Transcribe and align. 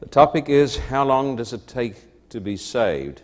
The 0.00 0.06
topic 0.06 0.48
is 0.48 0.78
How 0.78 1.04
long 1.04 1.36
does 1.36 1.52
it 1.52 1.66
take 1.66 2.30
to 2.30 2.40
be 2.40 2.56
saved? 2.56 3.20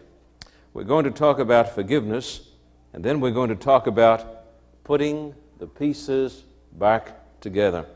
We're 0.75 0.85
going 0.85 1.05
to 1.05 1.11
talk 1.11 1.39
about 1.39 1.75
forgiveness, 1.75 2.51
and 2.93 3.03
then 3.03 3.19
we're 3.19 3.31
going 3.31 3.49
to 3.49 3.57
talk 3.57 3.87
about 3.87 4.45
putting 4.85 5.35
the 5.59 5.67
pieces 5.67 6.45
back 6.73 7.41
together. 7.41 7.87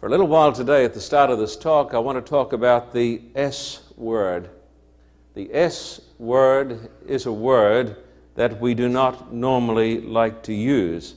For 0.00 0.06
a 0.06 0.10
little 0.10 0.26
while 0.26 0.52
today, 0.52 0.84
at 0.84 0.92
the 0.92 1.00
start 1.00 1.30
of 1.30 1.38
this 1.38 1.56
talk, 1.56 1.94
I 1.94 2.00
want 2.00 2.18
to 2.18 2.28
talk 2.28 2.52
about 2.52 2.92
the 2.92 3.22
S 3.36 3.82
word. 3.96 4.50
The 5.34 5.54
S 5.54 6.00
word 6.18 6.90
is 7.06 7.26
a 7.26 7.32
word 7.32 7.96
that 8.34 8.60
we 8.60 8.74
do 8.74 8.88
not 8.88 9.32
normally 9.32 10.00
like 10.00 10.42
to 10.42 10.52
use. 10.52 11.14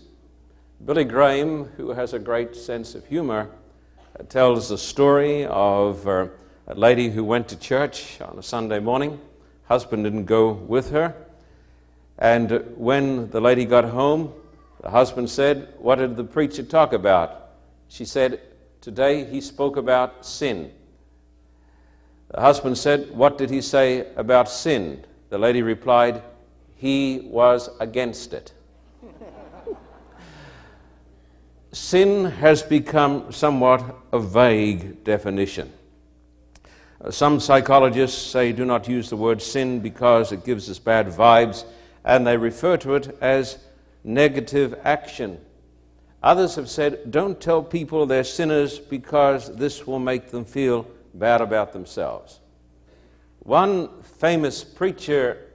Billy 0.85 1.05
Graham, 1.05 1.65
who 1.75 1.89
has 1.89 2.13
a 2.13 2.19
great 2.19 2.55
sense 2.55 2.93
of 2.93 3.03
humor, 3.07 3.49
tells 4.29 4.69
the 4.69 4.77
story 4.77 5.45
of 5.45 6.07
uh, 6.07 6.27
a 6.67 6.75
lady 6.75 7.09
who 7.09 7.23
went 7.23 7.47
to 7.49 7.55
church 7.57 8.21
on 8.21 8.37
a 8.37 8.43
Sunday 8.43 8.79
morning. 8.79 9.19
Husband 9.65 10.03
didn't 10.03 10.25
go 10.25 10.51
with 10.51 10.91
her. 10.91 11.15
And 12.19 12.63
when 12.77 13.29
the 13.31 13.41
lady 13.41 13.65
got 13.65 13.85
home, 13.85 14.33
the 14.81 14.89
husband 14.89 15.29
said, 15.29 15.73
What 15.79 15.95
did 15.95 16.15
the 16.15 16.23
preacher 16.23 16.63
talk 16.63 16.93
about? 16.93 17.49
She 17.87 18.05
said, 18.05 18.39
Today 18.81 19.25
he 19.25 19.41
spoke 19.41 19.77
about 19.77 20.25
sin. 20.25 20.71
The 22.29 22.41
husband 22.41 22.77
said, 22.77 23.11
What 23.11 23.37
did 23.37 23.49
he 23.49 23.61
say 23.61 24.13
about 24.15 24.49
sin? 24.49 25.05
The 25.29 25.37
lady 25.37 25.61
replied, 25.61 26.21
He 26.75 27.27
was 27.31 27.69
against 27.79 28.33
it. 28.33 28.53
Sin 31.73 32.25
has 32.25 32.61
become 32.61 33.31
somewhat 33.31 33.83
a 34.11 34.19
vague 34.19 35.03
definition. 35.03 35.73
Uh, 37.01 37.09
some 37.09 37.39
psychologists 37.39 38.21
say 38.21 38.51
do 38.51 38.63
not 38.63 38.87
use 38.87 39.09
the 39.09 39.17
word 39.17 39.41
sin 39.41 39.79
because 39.79 40.31
it 40.31 40.45
gives 40.45 40.69
us 40.69 40.77
bad 40.77 41.07
vibes, 41.07 41.65
and 42.05 42.25
they 42.25 42.37
refer 42.37 42.77
to 42.77 42.93
it 42.93 43.17
as 43.21 43.57
negative 44.03 44.79
action. 44.83 45.39
Others 46.21 46.55
have 46.55 46.69
said 46.69 47.11
don't 47.11 47.41
tell 47.41 47.63
people 47.63 48.05
they're 48.05 48.23
sinners 48.23 48.77
because 48.77 49.53
this 49.55 49.87
will 49.87 49.99
make 49.99 50.29
them 50.29 50.45
feel 50.45 50.87
bad 51.15 51.41
about 51.41 51.73
themselves. 51.73 52.39
One 53.39 53.89
famous 54.19 54.63
preacher, 54.63 55.49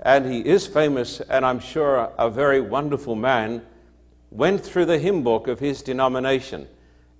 and 0.00 0.30
he 0.30 0.40
is 0.40 0.66
famous, 0.66 1.20
and 1.20 1.46
I'm 1.46 1.60
sure 1.60 2.12
a 2.18 2.28
very 2.28 2.60
wonderful 2.60 3.14
man, 3.14 3.62
went 4.32 4.64
through 4.64 4.86
the 4.86 4.98
hymn 4.98 5.22
book 5.22 5.46
of 5.46 5.60
his 5.60 5.82
denomination 5.82 6.66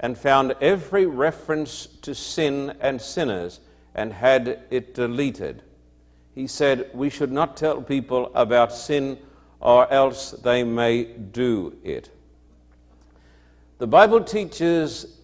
and 0.01 0.17
found 0.17 0.55
every 0.61 1.07
reference 1.07 1.87
to 2.01 2.15
sin 2.15 2.75
and 2.81 3.01
sinners 3.01 3.61
and 3.95 4.13
had 4.13 4.63
it 4.71 4.95
deleted. 4.95 5.63
He 6.35 6.47
said, 6.47 6.91
We 6.95 7.11
should 7.11 7.31
not 7.31 7.57
tell 7.57 7.83
people 7.83 8.33
about 8.35 8.73
sin 8.73 9.19
or 9.61 9.91
else 9.93 10.31
they 10.31 10.65
may 10.65 11.05
do 11.05 11.77
it. 11.85 12.11
The 13.79 13.87
Bible 13.87 14.25
teaches 14.25 15.19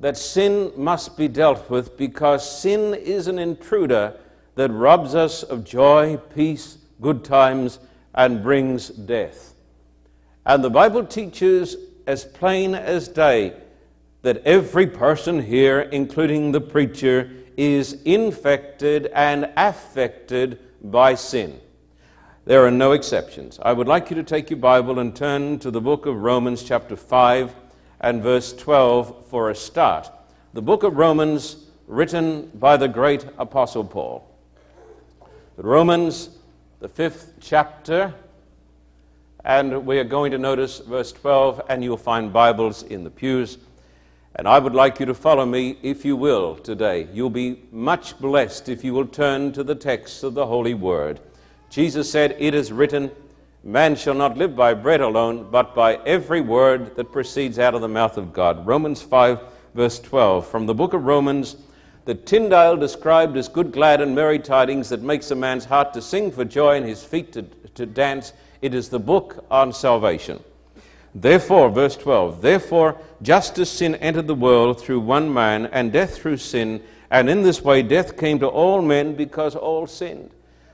that 0.00 0.16
sin 0.16 0.72
must 0.76 1.16
be 1.16 1.28
dealt 1.28 1.70
with 1.70 1.96
because 1.96 2.60
sin 2.60 2.94
is 2.94 3.28
an 3.28 3.38
intruder 3.38 4.16
that 4.56 4.70
robs 4.72 5.14
us 5.14 5.44
of 5.44 5.64
joy, 5.64 6.16
peace, 6.34 6.78
good 7.00 7.24
times, 7.24 7.78
and 8.14 8.42
brings 8.42 8.88
death. 8.88 9.47
And 10.48 10.64
the 10.64 10.70
Bible 10.70 11.04
teaches 11.04 11.76
as 12.06 12.24
plain 12.24 12.74
as 12.74 13.06
day 13.06 13.52
that 14.22 14.38
every 14.46 14.86
person 14.86 15.42
here, 15.42 15.80
including 15.80 16.52
the 16.52 16.60
preacher, 16.62 17.30
is 17.58 18.00
infected 18.04 19.10
and 19.14 19.50
affected 19.58 20.58
by 20.82 21.16
sin. 21.16 21.60
There 22.46 22.64
are 22.64 22.70
no 22.70 22.92
exceptions. 22.92 23.58
I 23.60 23.74
would 23.74 23.88
like 23.88 24.08
you 24.08 24.16
to 24.16 24.22
take 24.22 24.48
your 24.48 24.58
Bible 24.58 25.00
and 25.00 25.14
turn 25.14 25.58
to 25.58 25.70
the 25.70 25.82
book 25.82 26.06
of 26.06 26.16
Romans, 26.16 26.62
chapter 26.62 26.96
5, 26.96 27.54
and 28.00 28.22
verse 28.22 28.54
12 28.54 29.26
for 29.26 29.50
a 29.50 29.54
start. 29.54 30.10
The 30.54 30.62
book 30.62 30.82
of 30.82 30.96
Romans, 30.96 31.66
written 31.86 32.50
by 32.54 32.78
the 32.78 32.88
great 32.88 33.26
Apostle 33.36 33.84
Paul. 33.84 34.26
Romans, 35.58 36.30
the 36.80 36.88
fifth 36.88 37.34
chapter, 37.38 38.14
and 39.44 39.86
we 39.86 39.98
are 39.98 40.04
going 40.04 40.32
to 40.32 40.38
notice 40.38 40.78
verse 40.78 41.12
12, 41.12 41.62
and 41.68 41.82
you'll 41.82 41.96
find 41.96 42.32
Bibles 42.32 42.82
in 42.82 43.04
the 43.04 43.10
pews. 43.10 43.58
And 44.34 44.46
I 44.46 44.58
would 44.58 44.74
like 44.74 45.00
you 45.00 45.06
to 45.06 45.14
follow 45.14 45.46
me, 45.46 45.78
if 45.82 46.04
you 46.04 46.16
will, 46.16 46.56
today. 46.56 47.08
You'll 47.12 47.30
be 47.30 47.62
much 47.72 48.18
blessed 48.18 48.68
if 48.68 48.84
you 48.84 48.94
will 48.94 49.06
turn 49.06 49.52
to 49.52 49.64
the 49.64 49.74
text 49.74 50.22
of 50.22 50.34
the 50.34 50.46
Holy 50.46 50.74
Word. 50.74 51.20
Jesus 51.70 52.10
said, 52.10 52.36
It 52.38 52.54
is 52.54 52.72
written, 52.72 53.10
Man 53.64 53.96
shall 53.96 54.14
not 54.14 54.38
live 54.38 54.54
by 54.54 54.74
bread 54.74 55.00
alone, 55.00 55.48
but 55.50 55.74
by 55.74 55.96
every 56.06 56.40
word 56.40 56.94
that 56.96 57.12
proceeds 57.12 57.58
out 57.58 57.74
of 57.74 57.80
the 57.80 57.88
mouth 57.88 58.16
of 58.16 58.32
God. 58.32 58.66
Romans 58.66 59.02
5, 59.02 59.40
verse 59.74 59.98
12. 59.98 60.46
From 60.46 60.66
the 60.66 60.74
book 60.74 60.94
of 60.94 61.04
Romans, 61.04 61.56
the 62.04 62.14
Tyndale 62.14 62.76
described 62.76 63.36
as 63.36 63.48
good, 63.48 63.72
glad, 63.72 64.00
and 64.00 64.14
merry 64.14 64.38
tidings 64.38 64.88
that 64.88 65.02
makes 65.02 65.30
a 65.30 65.34
man's 65.34 65.64
heart 65.64 65.92
to 65.94 66.00
sing 66.00 66.30
for 66.30 66.44
joy 66.44 66.76
and 66.76 66.86
his 66.86 67.04
feet 67.04 67.32
to, 67.32 67.42
to 67.74 67.84
dance 67.84 68.32
it 68.60 68.74
is 68.74 68.88
the 68.88 68.98
book 68.98 69.44
on 69.50 69.72
salvation. 69.72 70.42
Therefore, 71.14 71.70
verse 71.70 71.96
12, 71.96 72.42
therefore, 72.42 72.96
just 73.22 73.58
as 73.58 73.70
sin 73.70 73.94
entered 73.96 74.26
the 74.26 74.34
world 74.34 74.80
through 74.80 75.00
one 75.00 75.32
man, 75.32 75.66
and 75.66 75.92
death 75.92 76.16
through 76.16 76.36
sin, 76.36 76.82
and 77.10 77.30
in 77.30 77.42
this 77.42 77.62
way 77.62 77.82
death 77.82 78.16
came 78.16 78.38
to 78.40 78.46
all 78.46 78.82
men 78.82 79.14
because 79.14 79.56
all 79.56 79.86
sinned. 79.86 80.30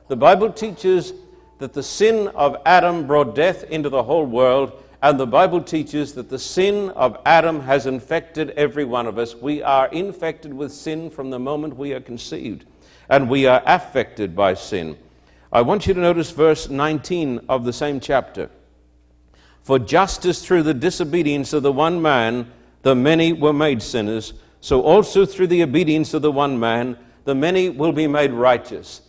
The 0.09 0.17
Bible 0.17 0.53
teaches 0.53 1.13
that 1.59 1.73
the 1.73 1.83
sin 1.83 2.29
of 2.29 2.57
Adam 2.67 3.07
brought 3.07 3.35
death 3.35 3.65
into 3.65 3.89
the 3.89 4.03
whole 4.03 4.27
world, 4.27 4.83
and 5.03 5.21
the 5.21 5.27
Bible 5.27 5.63
teaches 5.63 6.15
that 6.15 6.29
the 6.29 6.39
sin 6.39 6.91
of 6.91 7.19
Adam 7.25 7.61
has 7.61 7.87
infected 7.87 8.51
every 8.51 8.85
one 8.85 9.07
of 9.07 9.19
us. 9.19 9.35
We 9.35 9.63
are 9.63 9.87
infected 9.89 10.53
with 10.53 10.73
sin 10.73 11.11
from 11.11 11.31
the 11.31 11.39
moment 11.39 11.77
we 11.77 11.93
are 11.93 12.01
conceived, 12.01 12.65
and 13.09 13.29
we 13.29 13.47
are 13.47 13.63
affected 13.67 14.35
by 14.35 14.55
sin. 14.55 14.97
I 15.55 15.63
want 15.63 15.87
you 15.87 15.95
to 15.95 16.01
notice 16.01 16.33
verse 16.33 16.69
19 16.69 17.43
of 17.49 17.65
the 17.65 17.73
same 17.73 18.01
chapter. 18.01 18.51
For 19.63 19.79
just 19.79 20.27
as 20.27 20.45
through 20.45 20.65
the 20.65 20.75
disobedience 20.75 21.53
of 21.53 21.63
the 21.63 21.71
one 21.71 22.03
man 22.03 22.51
the 22.83 22.97
many 22.97 23.33
were 23.33 23.53
made 23.53 23.81
sinners, 23.81 24.35
so 24.61 24.83
also 24.83 25.25
through 25.25 25.47
the 25.47 25.63
obedience 25.63 26.13
of 26.13 26.23
the 26.23 26.33
one 26.33 26.59
man 26.59 26.99
the 27.25 27.37
many 27.37 27.69
will 27.69 27.93
be 27.93 28.09
made 28.09 28.33
righteous. 28.33 29.03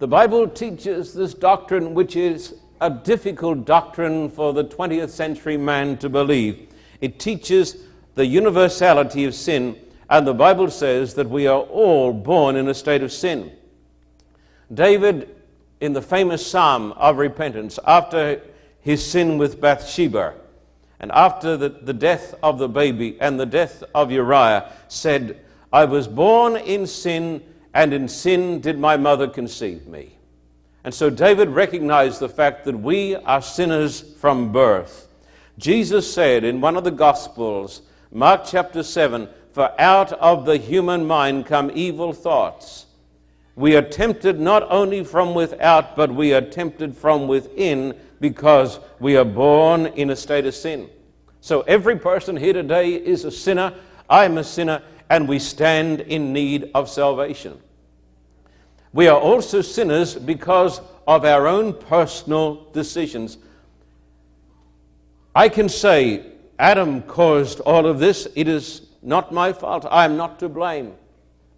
The 0.00 0.08
Bible 0.08 0.48
teaches 0.48 1.14
this 1.14 1.34
doctrine, 1.34 1.94
which 1.94 2.16
is 2.16 2.56
a 2.80 2.90
difficult 2.90 3.64
doctrine 3.64 4.28
for 4.28 4.52
the 4.52 4.64
20th 4.64 5.10
century 5.10 5.56
man 5.56 5.98
to 5.98 6.08
believe. 6.08 6.68
It 7.00 7.20
teaches 7.20 7.76
the 8.16 8.26
universality 8.26 9.24
of 9.24 9.36
sin, 9.36 9.78
and 10.10 10.26
the 10.26 10.34
Bible 10.34 10.68
says 10.68 11.14
that 11.14 11.30
we 11.30 11.46
are 11.46 11.60
all 11.60 12.12
born 12.12 12.56
in 12.56 12.66
a 12.66 12.74
state 12.74 13.04
of 13.04 13.12
sin. 13.12 13.52
David 14.74 15.36
in 15.82 15.92
the 15.92 16.00
famous 16.00 16.46
psalm 16.46 16.92
of 16.92 17.18
repentance 17.18 17.76
after 17.84 18.40
his 18.80 19.04
sin 19.04 19.36
with 19.36 19.60
Bathsheba 19.60 20.34
and 21.00 21.10
after 21.10 21.56
the, 21.56 21.70
the 21.70 21.92
death 21.92 22.36
of 22.40 22.58
the 22.58 22.68
baby 22.68 23.20
and 23.20 23.38
the 23.38 23.46
death 23.46 23.82
of 23.92 24.12
Uriah, 24.12 24.70
said, 24.86 25.40
I 25.72 25.86
was 25.86 26.06
born 26.06 26.56
in 26.56 26.86
sin, 26.86 27.42
and 27.74 27.92
in 27.92 28.06
sin 28.06 28.60
did 28.60 28.78
my 28.78 28.96
mother 28.96 29.26
conceive 29.26 29.88
me. 29.88 30.16
And 30.84 30.94
so 30.94 31.10
David 31.10 31.48
recognized 31.48 32.20
the 32.20 32.28
fact 32.28 32.64
that 32.66 32.78
we 32.78 33.16
are 33.16 33.42
sinners 33.42 34.02
from 34.20 34.52
birth. 34.52 35.08
Jesus 35.58 36.14
said 36.14 36.44
in 36.44 36.60
one 36.60 36.76
of 36.76 36.84
the 36.84 36.92
Gospels, 36.92 37.82
Mark 38.12 38.42
chapter 38.46 38.84
7, 38.84 39.28
For 39.52 39.72
out 39.80 40.12
of 40.12 40.44
the 40.44 40.58
human 40.58 41.04
mind 41.04 41.46
come 41.46 41.72
evil 41.74 42.12
thoughts 42.12 42.86
we 43.54 43.76
are 43.76 43.82
tempted 43.82 44.40
not 44.40 44.66
only 44.70 45.04
from 45.04 45.34
without, 45.34 45.94
but 45.94 46.14
we 46.14 46.32
are 46.32 46.40
tempted 46.40 46.96
from 46.96 47.28
within 47.28 47.94
because 48.20 48.80
we 48.98 49.16
are 49.16 49.24
born 49.24 49.86
in 49.86 50.10
a 50.10 50.16
state 50.16 50.46
of 50.46 50.54
sin. 50.54 50.88
So 51.40 51.62
every 51.62 51.98
person 51.98 52.36
here 52.36 52.52
today 52.52 52.94
is 52.94 53.24
a 53.24 53.30
sinner. 53.30 53.74
I'm 54.08 54.38
a 54.38 54.44
sinner, 54.44 54.82
and 55.10 55.28
we 55.28 55.38
stand 55.38 56.00
in 56.00 56.32
need 56.32 56.70
of 56.74 56.88
salvation. 56.88 57.60
We 58.92 59.08
are 59.08 59.18
also 59.18 59.60
sinners 59.60 60.14
because 60.14 60.80
of 61.06 61.24
our 61.24 61.46
own 61.46 61.74
personal 61.74 62.70
decisions. 62.72 63.38
I 65.34 65.48
can 65.48 65.68
say, 65.68 66.26
Adam 66.58 67.02
caused 67.02 67.60
all 67.60 67.86
of 67.86 67.98
this. 67.98 68.28
It 68.34 68.48
is 68.48 68.82
not 69.02 69.32
my 69.32 69.52
fault. 69.52 69.86
I 69.90 70.04
am 70.04 70.16
not 70.16 70.38
to 70.40 70.48
blame. 70.48 70.94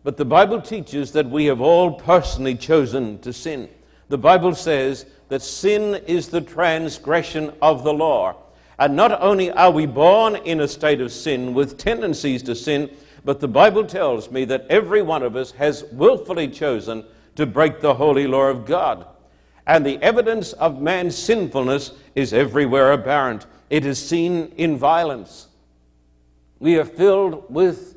But 0.05 0.17
the 0.17 0.25
Bible 0.25 0.61
teaches 0.61 1.11
that 1.13 1.29
we 1.29 1.47
have 1.47 1.61
all 1.61 1.95
personally 1.95 2.55
chosen 2.55 3.19
to 3.21 3.33
sin. 3.33 3.69
The 4.11 4.19
Bible 4.19 4.55
says 4.55 5.07
that 5.31 5.43
sin 5.43 5.95
is 6.07 6.29
the 6.29 6.43
transgression 6.43 7.53
of 7.61 7.83
the 7.83 7.93
law. 7.93 8.37
And 8.79 8.95
not 8.95 9.21
only 9.21 9.51
are 9.51 9.71
we 9.71 9.87
born 9.87 10.37
in 10.37 10.61
a 10.61 10.69
state 10.69 11.01
of 11.01 11.11
sin 11.11 11.55
with 11.55 11.79
tendencies 11.79 12.43
to 12.43 12.55
sin, 12.55 12.91
But 13.25 13.41
the 13.41 13.49
Bible 13.49 13.85
tells 13.87 14.31
me 14.31 14.45
that 14.45 14.67
every 14.69 15.01
one 15.01 15.23
of 15.23 15.35
us 15.35 15.53
has 15.53 15.85
willfully 15.93 16.49
chosen 16.49 17.05
to 17.37 17.47
break 17.47 17.81
the 17.81 17.95
holy 17.95 18.27
law 18.27 18.49
of 18.49 18.67
God. 18.67 19.07
And 19.67 19.85
the 19.85 20.01
evidence 20.03 20.53
of 20.53 20.83
man's 20.83 21.17
sinfulness 21.17 21.93
is 22.15 22.35
everywhere 22.35 22.93
apparent. 22.93 23.47
It 23.71 23.87
is 23.87 24.07
seen 24.07 24.53
in 24.59 24.77
violence. 24.77 25.49
We 26.59 26.79
are 26.79 26.85
filled 26.85 27.51
with 27.53 27.94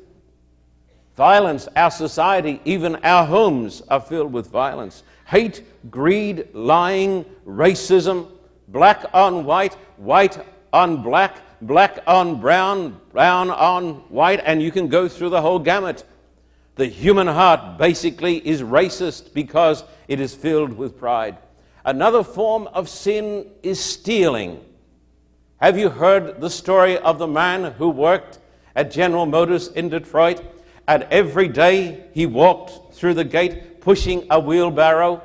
violence. 1.18 1.66
Our 1.74 1.90
society, 1.90 2.60
even 2.64 2.94
our 3.04 3.26
homes, 3.26 3.82
are 3.90 4.00
filled 4.00 4.32
with 4.32 4.46
violence. 4.46 5.02
Hate, 5.26 5.64
greed, 5.90 6.46
lying, 6.54 7.24
racism, 7.44 8.28
black 8.68 9.04
on 9.12 9.44
white, 9.44 9.74
white 9.96 10.38
on 10.72 11.02
black, 11.02 11.42
black 11.60 11.98
on 12.06 12.40
brown, 12.40 13.00
brown 13.10 13.50
on 13.50 13.94
white, 14.10 14.40
and 14.44 14.62
you 14.62 14.70
can 14.70 14.86
go 14.86 15.08
through 15.08 15.30
the 15.30 15.42
whole 15.42 15.58
gamut. 15.58 16.04
The 16.76 16.86
human 16.86 17.26
heart 17.26 17.78
basically 17.78 18.36
is 18.46 18.62
racist 18.62 19.34
because 19.34 19.82
it 20.06 20.20
is 20.20 20.36
filled 20.36 20.72
with 20.72 20.96
pride. 20.96 21.36
Another 21.84 22.22
form 22.22 22.68
of 22.68 22.88
sin 22.88 23.50
is 23.64 23.80
stealing. 23.80 24.64
Have 25.56 25.76
you 25.76 25.88
heard 25.88 26.40
the 26.40 26.50
story 26.50 26.96
of 26.96 27.18
the 27.18 27.26
man 27.26 27.72
who 27.72 27.88
worked 27.88 28.38
at 28.76 28.92
General 28.92 29.26
Motors 29.26 29.66
in 29.66 29.88
Detroit? 29.88 30.40
And 30.88 31.06
every 31.10 31.46
day 31.46 32.04
he 32.12 32.26
walked 32.26 32.94
through 32.94 33.14
the 33.14 33.24
gate 33.24 33.80
pushing 33.80 34.26
a 34.30 34.40
wheelbarrow, 34.40 35.22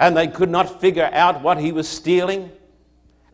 and 0.00 0.16
they 0.16 0.26
could 0.26 0.50
not 0.50 0.80
figure 0.80 1.08
out 1.12 1.42
what 1.42 1.58
he 1.58 1.70
was 1.70 1.88
stealing. 1.88 2.50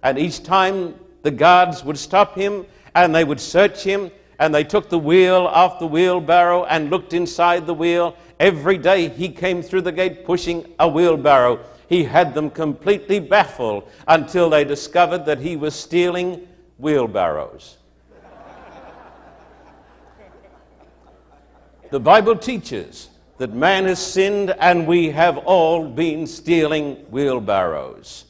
And 0.02 0.18
each 0.18 0.42
time 0.42 0.96
the 1.22 1.30
guards 1.30 1.82
would 1.82 1.96
stop 1.96 2.34
him 2.34 2.66
and 2.94 3.14
they 3.14 3.24
would 3.24 3.40
search 3.40 3.82
him, 3.82 4.10
and 4.38 4.54
they 4.54 4.64
took 4.64 4.90
the 4.90 4.98
wheel 4.98 5.46
off 5.46 5.78
the 5.78 5.86
wheelbarrow 5.86 6.64
and 6.64 6.90
looked 6.90 7.14
inside 7.14 7.66
the 7.66 7.74
wheel. 7.74 8.16
Every 8.38 8.76
day 8.76 9.08
he 9.08 9.30
came 9.30 9.62
through 9.62 9.82
the 9.82 9.92
gate 9.92 10.26
pushing 10.26 10.74
a 10.78 10.86
wheelbarrow 10.86 11.64
he 11.88 12.04
had 12.04 12.34
them 12.34 12.50
completely 12.50 13.18
baffled 13.18 13.88
until 14.06 14.50
they 14.50 14.64
discovered 14.64 15.24
that 15.24 15.38
he 15.38 15.56
was 15.56 15.74
stealing 15.74 16.46
wheelbarrows. 16.76 17.77
The 21.90 22.00
Bible 22.00 22.36
teaches 22.36 23.08
that 23.38 23.54
man 23.54 23.84
has 23.84 24.04
sinned 24.04 24.50
and 24.58 24.86
we 24.86 25.10
have 25.10 25.38
all 25.38 25.88
been 25.88 26.26
stealing 26.26 26.96
wheelbarrows. 27.10 28.24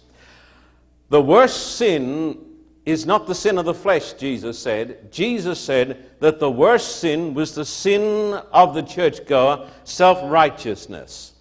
The 1.08 1.22
worst 1.22 1.76
sin 1.76 2.38
is 2.84 3.04
not 3.04 3.26
the 3.26 3.34
sin 3.34 3.58
of 3.58 3.64
the 3.64 3.74
flesh, 3.74 4.12
Jesus 4.14 4.58
said. 4.58 5.10
Jesus 5.12 5.58
said 5.60 6.10
that 6.20 6.38
the 6.38 6.50
worst 6.50 7.00
sin 7.00 7.34
was 7.34 7.54
the 7.54 7.64
sin 7.64 8.34
of 8.52 8.74
the 8.74 8.82
churchgoer, 8.82 9.68
self 9.84 10.18
righteousness. 10.24 11.32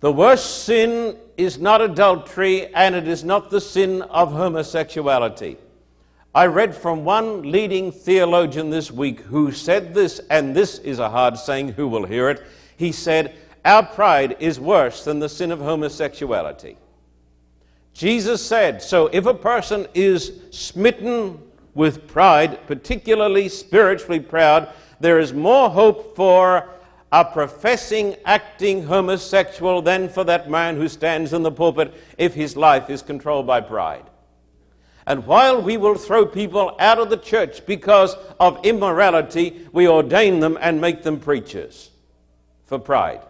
The 0.00 0.12
worst 0.12 0.64
sin 0.64 1.16
is 1.36 1.58
not 1.58 1.80
adultery 1.80 2.74
and 2.74 2.94
it 2.94 3.06
is 3.06 3.22
not 3.22 3.50
the 3.50 3.60
sin 3.60 4.02
of 4.02 4.32
homosexuality. 4.32 5.58
I 6.34 6.46
read 6.46 6.74
from 6.74 7.04
one 7.04 7.42
leading 7.50 7.92
theologian 7.92 8.70
this 8.70 8.90
week 8.90 9.20
who 9.20 9.52
said 9.52 9.92
this, 9.92 10.18
and 10.30 10.56
this 10.56 10.78
is 10.78 10.98
a 10.98 11.10
hard 11.10 11.36
saying, 11.36 11.72
who 11.72 11.86
will 11.86 12.06
hear 12.06 12.30
it? 12.30 12.42
He 12.74 12.90
said, 12.90 13.34
Our 13.66 13.84
pride 13.84 14.36
is 14.40 14.58
worse 14.58 15.04
than 15.04 15.18
the 15.18 15.28
sin 15.28 15.52
of 15.52 15.60
homosexuality. 15.60 16.78
Jesus 17.92 18.40
said, 18.40 18.80
So 18.80 19.08
if 19.08 19.26
a 19.26 19.34
person 19.34 19.86
is 19.92 20.40
smitten 20.50 21.38
with 21.74 22.08
pride, 22.08 22.66
particularly 22.66 23.50
spiritually 23.50 24.20
proud, 24.20 24.72
there 25.00 25.18
is 25.18 25.34
more 25.34 25.68
hope 25.68 26.16
for 26.16 26.70
a 27.12 27.26
professing, 27.26 28.16
acting 28.24 28.84
homosexual 28.84 29.82
than 29.82 30.08
for 30.08 30.24
that 30.24 30.48
man 30.48 30.76
who 30.76 30.88
stands 30.88 31.34
in 31.34 31.42
the 31.42 31.52
pulpit 31.52 31.92
if 32.16 32.32
his 32.32 32.56
life 32.56 32.88
is 32.88 33.02
controlled 33.02 33.46
by 33.46 33.60
pride. 33.60 34.04
And 35.06 35.26
while 35.26 35.60
we 35.60 35.76
will 35.76 35.96
throw 35.96 36.24
people 36.24 36.76
out 36.78 36.98
of 36.98 37.10
the 37.10 37.16
church 37.16 37.66
because 37.66 38.14
of 38.38 38.64
immorality, 38.64 39.66
we 39.72 39.88
ordain 39.88 40.40
them 40.40 40.56
and 40.60 40.80
make 40.80 41.02
them 41.02 41.18
preachers 41.18 41.90
for 42.64 42.78
pride. 42.78 43.20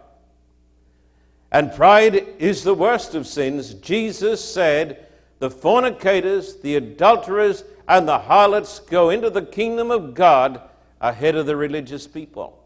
And 1.51 1.73
pride 1.73 2.15
is 2.39 2.63
the 2.63 2.73
worst 2.73 3.15
of 3.15 3.27
sins. 3.27 3.73
Jesus 3.75 4.43
said, 4.43 5.07
The 5.39 5.49
fornicators, 5.49 6.57
the 6.57 6.75
adulterers, 6.75 7.63
and 7.87 8.07
the 8.07 8.19
harlots 8.19 8.79
go 8.79 9.09
into 9.09 9.29
the 9.29 9.41
kingdom 9.41 9.91
of 9.91 10.13
God 10.13 10.61
ahead 11.01 11.35
of 11.35 11.45
the 11.45 11.55
religious 11.55 12.07
people. 12.07 12.59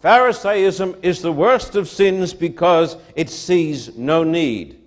Pharisaism 0.00 0.96
is 1.02 1.20
the 1.20 1.32
worst 1.32 1.76
of 1.76 1.88
sins 1.88 2.32
because 2.32 2.96
it 3.14 3.28
sees 3.28 3.96
no 3.96 4.24
need. 4.24 4.80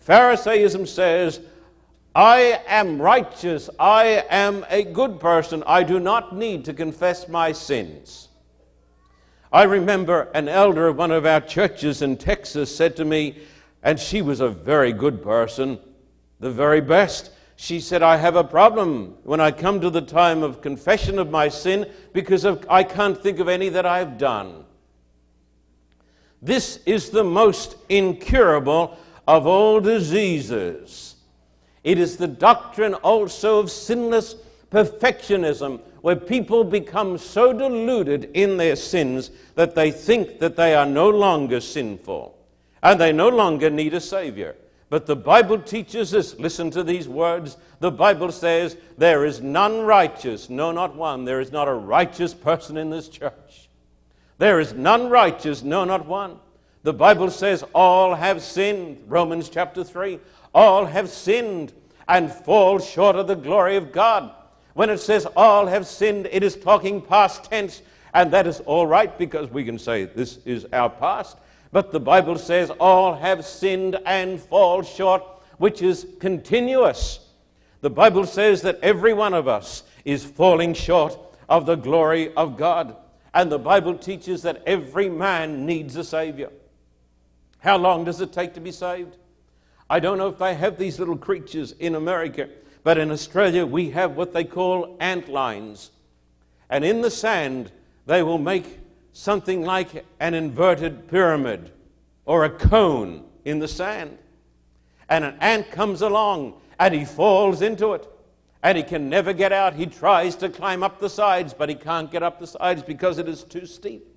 Pharisaism 0.00 0.86
says, 0.86 1.40
I 2.14 2.60
am 2.66 3.00
righteous, 3.00 3.70
I 3.78 4.24
am 4.28 4.66
a 4.68 4.84
good 4.84 5.18
person, 5.18 5.62
I 5.66 5.82
do 5.82 5.98
not 5.98 6.36
need 6.36 6.64
to 6.66 6.74
confess 6.74 7.28
my 7.28 7.52
sins. 7.52 8.28
I 9.52 9.64
remember 9.64 10.30
an 10.34 10.48
elder 10.48 10.88
of 10.88 10.96
one 10.96 11.10
of 11.10 11.24
our 11.24 11.40
churches 11.40 12.02
in 12.02 12.16
Texas 12.16 12.74
said 12.74 12.96
to 12.96 13.04
me, 13.04 13.38
and 13.82 13.98
she 13.98 14.22
was 14.22 14.40
a 14.40 14.48
very 14.48 14.92
good 14.92 15.22
person, 15.22 15.78
the 16.40 16.50
very 16.50 16.80
best 16.80 17.30
she 17.62 17.78
said, 17.78 18.02
I 18.02 18.16
have 18.16 18.34
a 18.34 18.42
problem 18.42 19.18
when 19.22 19.40
I 19.40 19.52
come 19.52 19.80
to 19.82 19.88
the 19.88 20.02
time 20.02 20.42
of 20.42 20.60
confession 20.60 21.18
of 21.20 21.30
my 21.30 21.48
sin 21.48 21.88
because 22.12 22.44
of, 22.44 22.66
I 22.68 22.82
can't 22.82 23.16
think 23.16 23.38
of 23.38 23.48
any 23.48 23.68
that 23.68 23.86
I've 23.86 24.18
done. 24.18 24.64
This 26.42 26.80
is 26.86 27.10
the 27.10 27.22
most 27.22 27.76
incurable 27.88 28.98
of 29.28 29.46
all 29.46 29.78
diseases. 29.78 31.11
It 31.84 31.98
is 31.98 32.16
the 32.16 32.28
doctrine 32.28 32.94
also 32.94 33.58
of 33.58 33.70
sinless 33.70 34.36
perfectionism, 34.70 35.80
where 36.00 36.16
people 36.16 36.64
become 36.64 37.18
so 37.18 37.52
deluded 37.52 38.30
in 38.34 38.56
their 38.56 38.76
sins 38.76 39.30
that 39.54 39.74
they 39.74 39.90
think 39.90 40.38
that 40.40 40.56
they 40.56 40.74
are 40.74 40.86
no 40.86 41.08
longer 41.08 41.60
sinful 41.60 42.36
and 42.82 43.00
they 43.00 43.12
no 43.12 43.28
longer 43.28 43.70
need 43.70 43.94
a 43.94 44.00
Savior. 44.00 44.56
But 44.90 45.06
the 45.06 45.16
Bible 45.16 45.58
teaches 45.58 46.14
us, 46.14 46.38
listen 46.38 46.70
to 46.72 46.82
these 46.82 47.08
words. 47.08 47.56
The 47.80 47.90
Bible 47.90 48.30
says, 48.30 48.76
There 48.98 49.24
is 49.24 49.40
none 49.40 49.82
righteous, 49.82 50.50
no, 50.50 50.70
not 50.70 50.94
one. 50.94 51.24
There 51.24 51.40
is 51.40 51.50
not 51.50 51.68
a 51.68 51.72
righteous 51.72 52.34
person 52.34 52.76
in 52.76 52.90
this 52.90 53.08
church. 53.08 53.70
There 54.36 54.60
is 54.60 54.74
none 54.74 55.08
righteous, 55.08 55.62
no, 55.62 55.84
not 55.84 56.06
one. 56.06 56.38
The 56.82 56.92
Bible 56.92 57.30
says, 57.30 57.64
All 57.74 58.14
have 58.14 58.42
sinned, 58.42 59.02
Romans 59.06 59.48
chapter 59.48 59.82
3. 59.84 60.18
All 60.54 60.86
have 60.86 61.08
sinned 61.08 61.72
and 62.08 62.30
fall 62.30 62.78
short 62.78 63.16
of 63.16 63.26
the 63.26 63.34
glory 63.34 63.76
of 63.76 63.92
God. 63.92 64.32
When 64.74 64.90
it 64.90 64.98
says 64.98 65.26
all 65.36 65.66
have 65.66 65.86
sinned, 65.86 66.28
it 66.30 66.42
is 66.42 66.56
talking 66.56 67.00
past 67.00 67.44
tense, 67.44 67.82
and 68.14 68.30
that 68.32 68.46
is 68.46 68.60
all 68.60 68.86
right 68.86 69.16
because 69.18 69.50
we 69.50 69.64
can 69.64 69.78
say 69.78 70.04
this 70.04 70.38
is 70.44 70.66
our 70.72 70.90
past. 70.90 71.38
But 71.72 71.92
the 71.92 72.00
Bible 72.00 72.36
says 72.36 72.70
all 72.70 73.14
have 73.14 73.44
sinned 73.44 73.98
and 74.04 74.40
fall 74.40 74.82
short, 74.82 75.22
which 75.58 75.82
is 75.82 76.06
continuous. 76.20 77.20
The 77.80 77.90
Bible 77.90 78.26
says 78.26 78.62
that 78.62 78.78
every 78.82 79.12
one 79.12 79.34
of 79.34 79.48
us 79.48 79.82
is 80.04 80.24
falling 80.24 80.74
short 80.74 81.18
of 81.48 81.66
the 81.66 81.76
glory 81.76 82.32
of 82.34 82.56
God. 82.56 82.96
And 83.34 83.50
the 83.50 83.58
Bible 83.58 83.96
teaches 83.96 84.42
that 84.42 84.62
every 84.66 85.08
man 85.08 85.64
needs 85.64 85.96
a 85.96 86.04
Savior. 86.04 86.50
How 87.58 87.78
long 87.78 88.04
does 88.04 88.20
it 88.20 88.32
take 88.32 88.54
to 88.54 88.60
be 88.60 88.72
saved? 88.72 89.16
I 89.92 90.00
don't 90.00 90.16
know 90.16 90.28
if 90.28 90.38
they 90.38 90.54
have 90.54 90.78
these 90.78 90.98
little 90.98 91.18
creatures 91.18 91.72
in 91.72 91.96
America, 91.96 92.48
but 92.82 92.96
in 92.96 93.10
Australia 93.10 93.66
we 93.66 93.90
have 93.90 94.16
what 94.16 94.32
they 94.32 94.42
call 94.42 94.96
ant 95.00 95.28
lions. 95.28 95.90
And 96.70 96.82
in 96.82 97.02
the 97.02 97.10
sand, 97.10 97.70
they 98.06 98.22
will 98.22 98.38
make 98.38 98.78
something 99.12 99.60
like 99.60 100.06
an 100.18 100.32
inverted 100.32 101.08
pyramid 101.08 101.72
or 102.24 102.46
a 102.46 102.48
cone 102.48 103.26
in 103.44 103.58
the 103.58 103.68
sand. 103.68 104.16
And 105.10 105.26
an 105.26 105.36
ant 105.42 105.70
comes 105.70 106.00
along 106.00 106.54
and 106.78 106.94
he 106.94 107.04
falls 107.04 107.60
into 107.60 107.92
it. 107.92 108.08
And 108.62 108.78
he 108.78 108.84
can 108.84 109.10
never 109.10 109.34
get 109.34 109.52
out. 109.52 109.74
He 109.74 109.84
tries 109.84 110.36
to 110.36 110.48
climb 110.48 110.82
up 110.82 111.00
the 111.00 111.10
sides, 111.10 111.52
but 111.52 111.68
he 111.68 111.74
can't 111.74 112.10
get 112.10 112.22
up 112.22 112.40
the 112.40 112.46
sides 112.46 112.82
because 112.82 113.18
it 113.18 113.28
is 113.28 113.44
too 113.44 113.66
steep. 113.66 114.08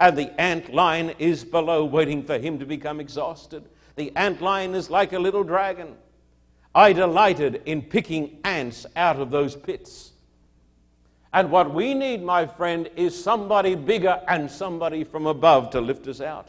And 0.00 0.18
the 0.18 0.40
ant 0.40 0.74
lion 0.74 1.10
is 1.20 1.44
below, 1.44 1.84
waiting 1.84 2.24
for 2.24 2.38
him 2.38 2.58
to 2.58 2.66
become 2.66 2.98
exhausted. 2.98 3.68
The 3.96 4.12
ant 4.16 4.40
lion 4.40 4.74
is 4.74 4.90
like 4.90 5.12
a 5.12 5.18
little 5.18 5.44
dragon. 5.44 5.96
I 6.74 6.92
delighted 6.92 7.62
in 7.66 7.82
picking 7.82 8.38
ants 8.44 8.86
out 8.96 9.20
of 9.20 9.30
those 9.30 9.54
pits. 9.54 10.12
And 11.32 11.50
what 11.50 11.72
we 11.72 11.94
need, 11.94 12.22
my 12.22 12.46
friend, 12.46 12.88
is 12.96 13.22
somebody 13.22 13.74
bigger 13.74 14.20
and 14.28 14.50
somebody 14.50 15.04
from 15.04 15.26
above 15.26 15.70
to 15.70 15.80
lift 15.80 16.06
us 16.06 16.20
out. 16.20 16.48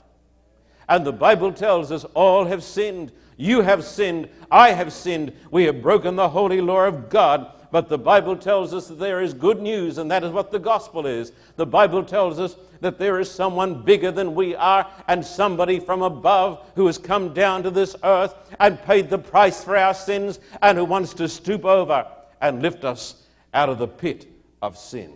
And 0.90 1.06
the 1.06 1.14
Bible 1.14 1.54
tells 1.54 1.92
us 1.92 2.04
all 2.14 2.46
have 2.46 2.64
sinned. 2.64 3.12
You 3.38 3.62
have 3.62 3.84
sinned. 3.84 4.30
I 4.52 4.72
have 4.72 4.92
sinned. 4.92 5.34
We 5.52 5.64
have 5.66 5.82
broken 5.82 6.16
the 6.16 6.30
holy 6.30 6.62
law 6.62 6.86
of 6.86 7.10
God. 7.10 7.52
But 7.74 7.90
the 7.90 7.98
Bible 7.98 8.38
tells 8.38 8.72
us 8.72 8.88
that 8.90 9.00
there 9.00 9.20
is 9.20 9.34
good 9.34 9.60
news, 9.60 9.98
and 9.98 10.12
that 10.12 10.24
is 10.24 10.30
what 10.30 10.52
the 10.52 10.60
gospel 10.60 11.08
is. 11.08 11.32
The 11.56 11.66
Bible 11.66 12.04
tells 12.04 12.38
us 12.38 12.56
that 12.82 13.00
there 13.00 13.20
is 13.20 13.32
someone 13.32 13.82
bigger 13.82 14.12
than 14.12 14.36
we 14.36 14.54
are, 14.56 14.88
and 15.08 15.26
somebody 15.26 15.80
from 15.80 16.04
above 16.04 16.64
who 16.76 16.86
has 16.86 17.00
come 17.00 17.34
down 17.34 17.64
to 17.64 17.72
this 17.72 17.96
earth 18.04 18.36
and 18.60 18.80
paid 18.84 19.10
the 19.10 19.18
price 19.18 19.64
for 19.64 19.76
our 19.76 19.96
sins, 19.96 20.40
and 20.62 20.78
who 20.78 20.86
wants 20.86 21.16
to 21.16 21.28
stoop 21.28 21.66
over 21.66 22.06
and 22.42 22.62
lift 22.62 22.84
us 22.84 23.24
out 23.56 23.70
of 23.70 23.80
the 23.80 23.88
pit 23.88 24.28
of 24.62 24.78
sin. 24.78 25.12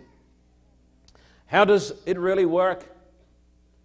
How 1.46 1.64
does 1.64 1.92
it 2.06 2.18
really 2.18 2.44
work? 2.44 2.84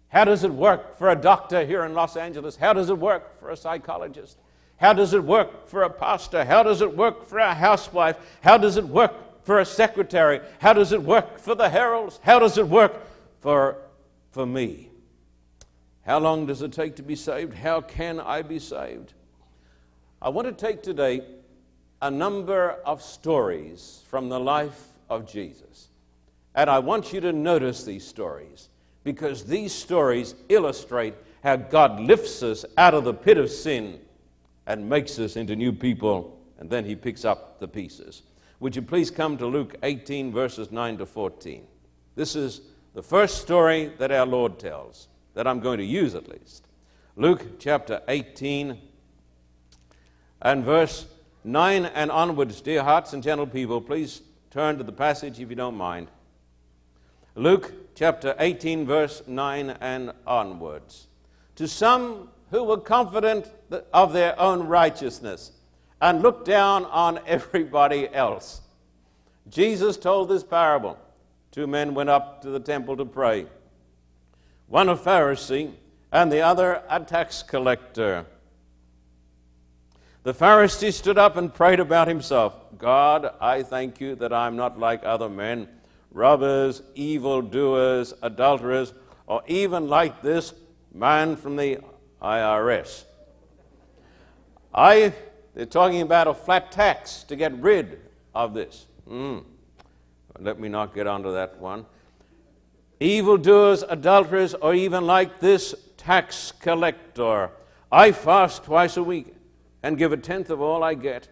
How 0.08 0.24
does 0.24 0.42
it 0.42 0.50
work 0.50 0.98
for 0.98 1.10
a 1.10 1.16
doctor 1.16 1.64
here 1.64 1.84
in 1.84 1.94
Los 1.94 2.16
Angeles? 2.16 2.56
How 2.56 2.72
does 2.72 2.90
it 2.90 2.98
work 2.98 3.38
for 3.38 3.50
a 3.50 3.56
psychologist? 3.56 4.36
How 4.76 4.92
does 4.92 5.14
it 5.14 5.22
work 5.22 5.68
for 5.68 5.82
a 5.82 5.90
pastor? 5.90 6.44
How 6.44 6.62
does 6.62 6.80
it 6.80 6.96
work 6.96 7.26
for 7.26 7.38
a 7.38 7.54
housewife? 7.54 8.16
How 8.42 8.58
does 8.58 8.76
it 8.76 8.84
work 8.84 9.44
for 9.44 9.60
a 9.60 9.64
secretary? 9.64 10.40
How 10.58 10.72
does 10.72 10.92
it 10.92 11.02
work 11.02 11.38
for 11.38 11.54
the 11.54 11.68
heralds? 11.68 12.18
How 12.22 12.38
does 12.38 12.58
it 12.58 12.66
work 12.66 12.94
for, 13.40 13.76
for 14.32 14.46
me? 14.46 14.90
How 16.02 16.18
long 16.18 16.46
does 16.46 16.60
it 16.62 16.72
take 16.72 16.96
to 16.96 17.02
be 17.02 17.16
saved? 17.16 17.54
How 17.54 17.80
can 17.80 18.20
I 18.20 18.42
be 18.42 18.58
saved? 18.58 19.12
I 20.20 20.28
want 20.28 20.46
to 20.46 20.52
take 20.52 20.82
today 20.82 21.22
a 22.02 22.10
number 22.10 22.70
of 22.84 23.02
stories 23.02 24.02
from 24.08 24.28
the 24.28 24.40
life 24.40 24.88
of 25.08 25.30
Jesus. 25.30 25.88
And 26.54 26.68
I 26.68 26.78
want 26.78 27.12
you 27.12 27.20
to 27.20 27.32
notice 27.32 27.84
these 27.84 28.06
stories 28.06 28.68
because 29.02 29.44
these 29.44 29.72
stories 29.72 30.34
illustrate 30.48 31.14
how 31.42 31.56
God 31.56 32.00
lifts 32.00 32.42
us 32.42 32.64
out 32.76 32.94
of 32.94 33.04
the 33.04 33.14
pit 33.14 33.38
of 33.38 33.50
sin 33.50 34.00
and 34.66 34.88
makes 34.88 35.18
us 35.18 35.36
into 35.36 35.56
new 35.56 35.72
people, 35.72 36.38
and 36.58 36.70
then 36.70 36.84
he 36.84 36.96
picks 36.96 37.24
up 37.24 37.60
the 37.60 37.68
pieces. 37.68 38.22
Would 38.60 38.76
you 38.76 38.82
please 38.82 39.10
come 39.10 39.36
to 39.38 39.46
Luke 39.46 39.74
18, 39.82 40.32
verses 40.32 40.70
9 40.70 40.98
to 40.98 41.06
14? 41.06 41.66
This 42.14 42.36
is 42.36 42.60
the 42.94 43.02
first 43.02 43.42
story 43.42 43.92
that 43.98 44.12
our 44.12 44.26
Lord 44.26 44.58
tells, 44.58 45.08
that 45.34 45.46
I'm 45.46 45.60
going 45.60 45.78
to 45.78 45.84
use 45.84 46.14
at 46.14 46.28
least. 46.28 46.66
Luke 47.16 47.58
chapter 47.58 48.00
18 48.08 48.78
and 50.42 50.64
verse 50.64 51.06
9 51.44 51.84
and 51.86 52.10
onwards, 52.10 52.60
dear 52.60 52.82
hearts 52.82 53.12
and 53.12 53.22
gentle 53.22 53.46
people, 53.46 53.80
please 53.80 54.22
turn 54.50 54.78
to 54.78 54.84
the 54.84 54.92
passage 54.92 55.40
if 55.40 55.50
you 55.50 55.56
don't 55.56 55.76
mind. 55.76 56.08
Luke 57.34 57.72
chapter 57.96 58.34
18, 58.38 58.86
verse 58.86 59.22
9 59.26 59.70
and 59.80 60.12
onwards. 60.26 61.08
To 61.56 61.66
some 61.66 62.28
who 62.54 62.62
were 62.62 62.78
confident 62.78 63.50
of 63.92 64.12
their 64.12 64.38
own 64.38 64.68
righteousness 64.68 65.50
and 66.00 66.22
looked 66.22 66.44
down 66.44 66.84
on 66.84 67.18
everybody 67.26 68.08
else, 68.14 68.60
Jesus 69.48 69.96
told 69.96 70.28
this 70.28 70.44
parable. 70.44 70.96
Two 71.50 71.66
men 71.66 71.94
went 71.94 72.10
up 72.10 72.42
to 72.42 72.50
the 72.50 72.60
temple 72.60 72.96
to 72.96 73.04
pray, 73.04 73.46
one 74.68 74.88
a 74.88 74.94
Pharisee 74.94 75.72
and 76.12 76.30
the 76.30 76.42
other 76.42 76.80
a 76.88 77.00
tax 77.00 77.42
collector. 77.42 78.24
The 80.22 80.32
Pharisee 80.32 80.92
stood 80.92 81.18
up 81.18 81.36
and 81.36 81.52
prayed 81.52 81.80
about 81.80 82.06
himself 82.06 82.54
God, 82.78 83.34
I 83.40 83.64
thank 83.64 84.00
you 84.00 84.14
that 84.14 84.32
I'm 84.32 84.54
not 84.54 84.78
like 84.78 85.02
other 85.02 85.28
men, 85.28 85.66
robbers, 86.12 86.82
evildoers, 86.94 88.14
adulterers, 88.22 88.94
or 89.26 89.42
even 89.48 89.88
like 89.88 90.22
this 90.22 90.54
man 90.92 91.34
from 91.34 91.56
the 91.56 91.80
IRS. 92.24 93.04
I, 94.74 95.12
they're 95.54 95.66
talking 95.66 96.00
about 96.00 96.26
a 96.26 96.34
flat 96.34 96.72
tax 96.72 97.22
to 97.24 97.36
get 97.36 97.52
rid 97.60 98.00
of 98.34 98.54
this. 98.54 98.86
Mm. 99.08 99.44
Let 100.40 100.58
me 100.58 100.68
not 100.68 100.94
get 100.94 101.06
onto 101.06 101.32
that 101.32 101.60
one. 101.60 101.84
Evildoers, 102.98 103.84
adulterers, 103.88 104.54
or 104.54 104.74
even 104.74 105.06
like 105.06 105.38
this 105.38 105.74
tax 105.96 106.52
collector. 106.60 107.50
I 107.92 108.12
fast 108.12 108.64
twice 108.64 108.96
a 108.96 109.02
week 109.02 109.34
and 109.82 109.98
give 109.98 110.12
a 110.12 110.16
tenth 110.16 110.48
of 110.50 110.60
all 110.60 110.82
I 110.82 110.94
get. 110.94 111.28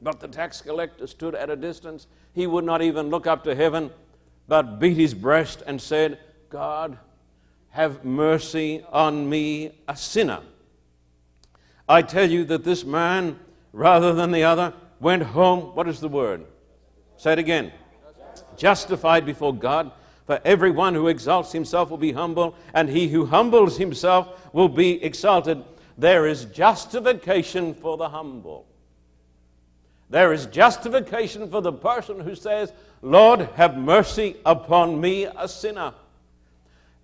But 0.00 0.20
the 0.20 0.28
tax 0.28 0.62
collector 0.62 1.06
stood 1.06 1.34
at 1.34 1.50
a 1.50 1.56
distance. 1.56 2.06
He 2.32 2.46
would 2.46 2.64
not 2.64 2.82
even 2.82 3.10
look 3.10 3.26
up 3.26 3.44
to 3.44 3.54
heaven, 3.54 3.90
but 4.46 4.78
beat 4.80 4.96
his 4.96 5.12
breast 5.12 5.62
and 5.66 5.80
said, 5.80 6.18
God, 6.48 6.98
have 7.70 8.04
mercy 8.04 8.84
on 8.90 9.28
me, 9.28 9.72
a 9.86 9.96
sinner. 9.96 10.40
I 11.88 12.02
tell 12.02 12.28
you 12.28 12.44
that 12.46 12.64
this 12.64 12.84
man, 12.84 13.38
rather 13.72 14.12
than 14.12 14.30
the 14.30 14.44
other, 14.44 14.74
went 15.00 15.22
home. 15.22 15.74
What 15.74 15.88
is 15.88 16.00
the 16.00 16.08
word? 16.08 16.44
Say 17.16 17.32
it 17.32 17.38
again. 17.38 17.72
Justified 18.56 19.24
before 19.24 19.54
God. 19.54 19.92
For 20.26 20.40
everyone 20.44 20.94
who 20.94 21.08
exalts 21.08 21.52
himself 21.52 21.88
will 21.88 21.96
be 21.96 22.12
humble, 22.12 22.54
and 22.74 22.88
he 22.88 23.08
who 23.08 23.24
humbles 23.24 23.78
himself 23.78 24.52
will 24.52 24.68
be 24.68 25.02
exalted. 25.02 25.64
There 25.96 26.26
is 26.26 26.44
justification 26.44 27.74
for 27.74 27.96
the 27.96 28.10
humble. 28.10 28.66
There 30.10 30.32
is 30.32 30.46
justification 30.46 31.50
for 31.50 31.62
the 31.62 31.72
person 31.72 32.20
who 32.20 32.34
says, 32.34 32.72
Lord, 33.02 33.40
have 33.56 33.76
mercy 33.76 34.36
upon 34.44 35.00
me, 35.00 35.24
a 35.24 35.48
sinner. 35.48 35.94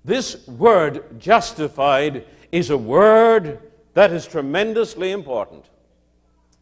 This 0.04 0.46
word 0.46 1.18
justified 1.18 2.26
is 2.52 2.70
a 2.70 2.76
word 2.76 3.61
that 3.94 4.12
is 4.12 4.26
tremendously 4.26 5.12
important. 5.12 5.64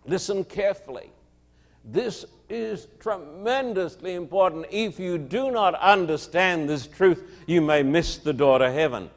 Listen 0.06 0.44
carefully. 0.44 1.10
This 1.84 2.24
is 2.48 2.86
tremendously 3.00 4.14
important. 4.14 4.66
If 4.70 5.00
you 5.00 5.18
do 5.18 5.50
not 5.50 5.74
understand 5.74 6.68
this 6.68 6.86
truth, 6.86 7.22
you 7.46 7.60
may 7.60 7.82
miss 7.82 8.18
the 8.18 8.32
door 8.32 8.58
to 8.58 8.70
heaven. 8.70 9.10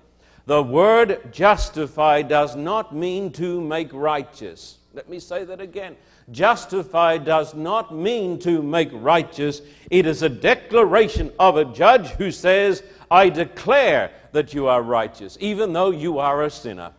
The 0.48 0.64
word 0.64 1.32
justify 1.32 2.22
does 2.22 2.56
not 2.56 2.96
mean 2.96 3.32
to 3.34 3.62
make 3.62 3.90
righteous. 3.94 4.78
Let 4.94 5.10
me 5.10 5.20
say 5.20 5.44
that 5.44 5.60
again. 5.60 5.98
Justify 6.32 7.18
does 7.18 7.54
not 7.54 7.94
mean 7.94 8.40
to 8.40 8.64
make 8.64 8.90
righteous. 8.94 9.62
It 9.92 10.06
is 10.06 10.22
a 10.22 10.30
declaration 10.30 11.32
of 11.38 11.58
a 11.58 11.66
judge 11.66 12.10
who 12.12 12.32
says, 12.32 12.82
I 13.10 13.30
declare 13.30 14.12
that 14.32 14.54
you 14.54 14.68
are 14.68 14.82
righteous, 14.82 15.38
even 15.40 15.74
though 15.74 15.92
you 15.92 16.20
are 16.20 16.44
a 16.44 16.50
sinner. 16.50 16.92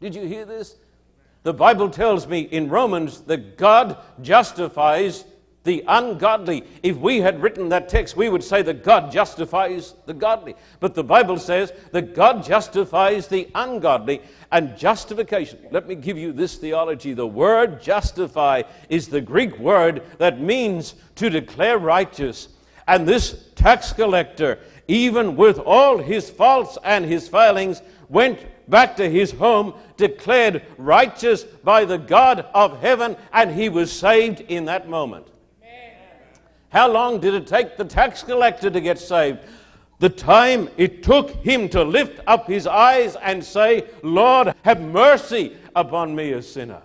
Did 0.00 0.14
you 0.14 0.26
hear 0.26 0.44
this? 0.44 0.76
The 1.42 1.54
Bible 1.54 1.90
tells 1.90 2.26
me 2.26 2.40
in 2.40 2.68
Romans 2.68 3.22
that 3.22 3.56
God 3.56 3.96
justifies 4.20 5.24
the 5.64 5.84
ungodly. 5.86 6.64
If 6.82 6.96
we 6.96 7.20
had 7.20 7.42
written 7.42 7.68
that 7.68 7.88
text, 7.88 8.16
we 8.16 8.28
would 8.28 8.42
say 8.42 8.62
that 8.62 8.82
God 8.82 9.12
justifies 9.12 9.94
the 10.06 10.14
godly. 10.14 10.54
But 10.80 10.94
the 10.94 11.04
Bible 11.04 11.38
says 11.38 11.72
that 11.92 12.14
God 12.14 12.44
justifies 12.44 13.28
the 13.28 13.48
ungodly. 13.54 14.22
And 14.50 14.76
justification, 14.76 15.58
let 15.70 15.86
me 15.86 15.94
give 15.94 16.16
you 16.16 16.32
this 16.32 16.56
theology. 16.56 17.12
The 17.12 17.26
word 17.26 17.82
justify 17.82 18.62
is 18.88 19.08
the 19.08 19.20
Greek 19.20 19.58
word 19.58 20.02
that 20.18 20.40
means 20.40 20.94
to 21.16 21.28
declare 21.28 21.78
righteous. 21.78 22.48
And 22.90 23.06
this 23.06 23.44
tax 23.54 23.92
collector, 23.92 24.58
even 24.88 25.36
with 25.36 25.60
all 25.60 25.98
his 25.98 26.28
faults 26.28 26.76
and 26.82 27.04
his 27.04 27.28
failings, 27.28 27.82
went 28.08 28.44
back 28.68 28.96
to 28.96 29.08
his 29.08 29.30
home, 29.30 29.74
declared 29.96 30.64
righteous 30.76 31.44
by 31.44 31.84
the 31.84 31.98
God 31.98 32.40
of 32.52 32.80
heaven, 32.80 33.16
and 33.32 33.54
he 33.54 33.68
was 33.68 33.92
saved 33.92 34.40
in 34.40 34.64
that 34.64 34.88
moment. 34.88 35.28
How 36.70 36.90
long 36.90 37.20
did 37.20 37.34
it 37.34 37.46
take 37.46 37.76
the 37.76 37.84
tax 37.84 38.24
collector 38.24 38.70
to 38.70 38.80
get 38.80 38.98
saved? 38.98 39.38
The 40.00 40.08
time 40.08 40.68
it 40.76 41.04
took 41.04 41.30
him 41.44 41.68
to 41.68 41.84
lift 41.84 42.18
up 42.26 42.48
his 42.48 42.66
eyes 42.66 43.14
and 43.22 43.44
say, 43.44 43.84
Lord, 44.02 44.52
have 44.62 44.80
mercy 44.80 45.56
upon 45.76 46.16
me, 46.16 46.32
a 46.32 46.42
sinner. 46.42 46.82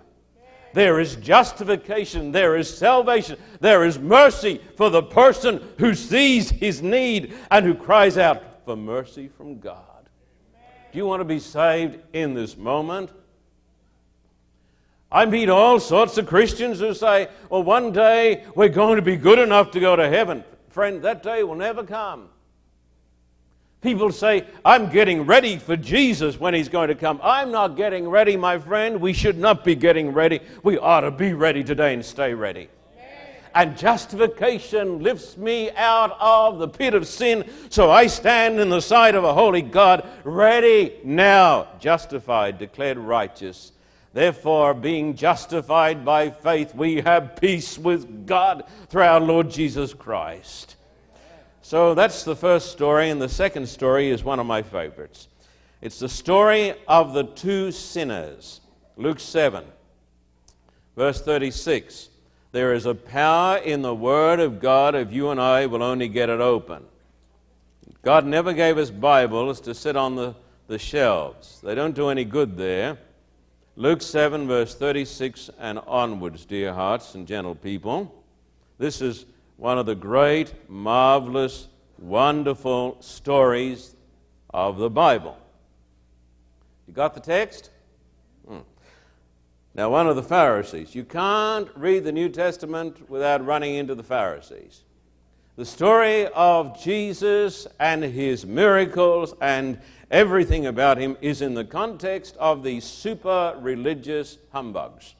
There 0.72 1.00
is 1.00 1.16
justification, 1.16 2.32
there 2.32 2.56
is 2.56 2.76
salvation, 2.76 3.38
there 3.60 3.84
is 3.84 3.98
mercy 3.98 4.60
for 4.76 4.90
the 4.90 5.02
person 5.02 5.62
who 5.78 5.94
sees 5.94 6.50
his 6.50 6.82
need 6.82 7.34
and 7.50 7.64
who 7.64 7.74
cries 7.74 8.18
out 8.18 8.64
for 8.64 8.76
mercy 8.76 9.28
from 9.28 9.58
God. 9.58 10.08
Do 10.92 10.98
you 10.98 11.06
want 11.06 11.20
to 11.20 11.24
be 11.24 11.38
saved 11.38 11.98
in 12.12 12.34
this 12.34 12.56
moment? 12.56 13.10
I 15.10 15.24
meet 15.24 15.48
all 15.48 15.78
sorts 15.78 16.18
of 16.18 16.26
Christians 16.26 16.80
who 16.80 16.92
say, 16.92 17.28
well, 17.48 17.62
one 17.62 17.92
day 17.92 18.44
we're 18.54 18.68
going 18.68 18.96
to 18.96 19.02
be 19.02 19.16
good 19.16 19.38
enough 19.38 19.70
to 19.70 19.80
go 19.80 19.96
to 19.96 20.08
heaven. 20.08 20.44
Friend, 20.68 21.00
that 21.02 21.22
day 21.22 21.42
will 21.42 21.54
never 21.54 21.84
come. 21.84 22.28
People 23.80 24.10
say, 24.10 24.46
I'm 24.64 24.90
getting 24.90 25.26
ready 25.26 25.58
for 25.58 25.76
Jesus 25.76 26.40
when 26.40 26.54
he's 26.54 26.68
going 26.68 26.88
to 26.88 26.94
come. 26.94 27.20
I'm 27.22 27.52
not 27.52 27.76
getting 27.76 28.08
ready, 28.08 28.36
my 28.36 28.58
friend. 28.58 29.00
We 29.00 29.12
should 29.12 29.38
not 29.38 29.64
be 29.64 29.74
getting 29.74 30.12
ready. 30.12 30.40
We 30.62 30.78
ought 30.78 31.00
to 31.00 31.10
be 31.10 31.34
ready 31.34 31.62
today 31.62 31.94
and 31.94 32.04
stay 32.04 32.34
ready. 32.34 32.68
And 33.54 33.78
justification 33.78 35.02
lifts 35.02 35.36
me 35.36 35.70
out 35.72 36.16
of 36.20 36.58
the 36.58 36.68
pit 36.68 36.92
of 36.92 37.06
sin, 37.06 37.48
so 37.70 37.90
I 37.90 38.06
stand 38.06 38.60
in 38.60 38.68
the 38.68 38.82
sight 38.82 39.14
of 39.14 39.24
a 39.24 39.32
holy 39.32 39.62
God, 39.62 40.06
ready 40.24 40.94
now, 41.04 41.68
justified, 41.80 42.58
declared 42.58 42.98
righteous 42.98 43.72
Therefore, 44.16 44.72
being 44.72 45.14
justified 45.14 46.02
by 46.02 46.30
faith, 46.30 46.74
we 46.74 47.02
have 47.02 47.36
peace 47.36 47.76
with 47.76 48.26
God 48.26 48.64
through 48.88 49.02
our 49.02 49.20
Lord 49.20 49.50
Jesus 49.50 49.92
Christ. 49.92 50.76
So 51.66 51.94
that's 51.94 52.22
the 52.22 52.36
first 52.36 52.70
story, 52.70 53.10
and 53.10 53.20
the 53.20 53.28
second 53.28 53.68
story 53.68 54.08
is 54.10 54.22
one 54.22 54.38
of 54.38 54.46
my 54.46 54.62
favorites. 54.62 55.26
It's 55.82 55.98
the 55.98 56.08
story 56.08 56.74
of 56.86 57.12
the 57.12 57.24
two 57.24 57.72
sinners. 57.72 58.60
Luke 58.96 59.18
7, 59.18 59.64
verse 60.94 61.20
36. 61.20 62.08
There 62.52 62.72
is 62.72 62.86
a 62.86 62.94
power 62.94 63.56
in 63.56 63.82
the 63.82 63.96
Word 63.96 64.38
of 64.38 64.60
God 64.60 64.94
if 64.94 65.12
you 65.12 65.30
and 65.30 65.40
I 65.40 65.66
will 65.66 65.82
only 65.82 66.06
get 66.06 66.30
it 66.30 66.38
open. 66.38 66.84
God 68.04 68.24
never 68.24 68.52
gave 68.52 68.78
us 68.78 68.90
Bibles 68.90 69.60
to 69.62 69.74
sit 69.74 69.96
on 69.96 70.14
the, 70.14 70.36
the 70.68 70.78
shelves, 70.78 71.60
they 71.64 71.74
don't 71.74 71.96
do 71.96 72.10
any 72.10 72.24
good 72.24 72.56
there. 72.56 72.96
Luke 73.74 74.02
7, 74.02 74.46
verse 74.46 74.76
36 74.76 75.50
and 75.58 75.80
onwards, 75.80 76.44
dear 76.44 76.72
hearts 76.72 77.16
and 77.16 77.26
gentle 77.26 77.56
people. 77.56 78.14
This 78.78 79.02
is 79.02 79.26
one 79.56 79.78
of 79.78 79.86
the 79.86 79.94
great, 79.94 80.52
marvelous, 80.68 81.68
wonderful 81.98 82.98
stories 83.00 83.94
of 84.50 84.78
the 84.78 84.90
Bible. 84.90 85.36
You 86.86 86.92
got 86.92 87.14
the 87.14 87.20
text? 87.20 87.70
Hmm. 88.46 88.58
Now, 89.74 89.90
one 89.90 90.06
of 90.06 90.16
the 90.16 90.22
Pharisees. 90.22 90.94
You 90.94 91.04
can't 91.04 91.68
read 91.74 92.04
the 92.04 92.12
New 92.12 92.28
Testament 92.28 93.10
without 93.10 93.44
running 93.44 93.74
into 93.74 93.94
the 93.94 94.02
Pharisees. 94.02 94.82
The 95.56 95.64
story 95.64 96.26
of 96.28 96.78
Jesus 96.82 97.66
and 97.80 98.04
his 98.04 98.44
miracles 98.44 99.34
and 99.40 99.80
everything 100.10 100.66
about 100.66 100.98
him 100.98 101.16
is 101.22 101.40
in 101.40 101.54
the 101.54 101.64
context 101.64 102.36
of 102.36 102.62
these 102.62 102.84
super 102.84 103.56
religious 103.58 104.36
humbugs, 104.52 105.14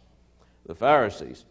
the 0.67 0.75
Pharisees. 0.75 1.47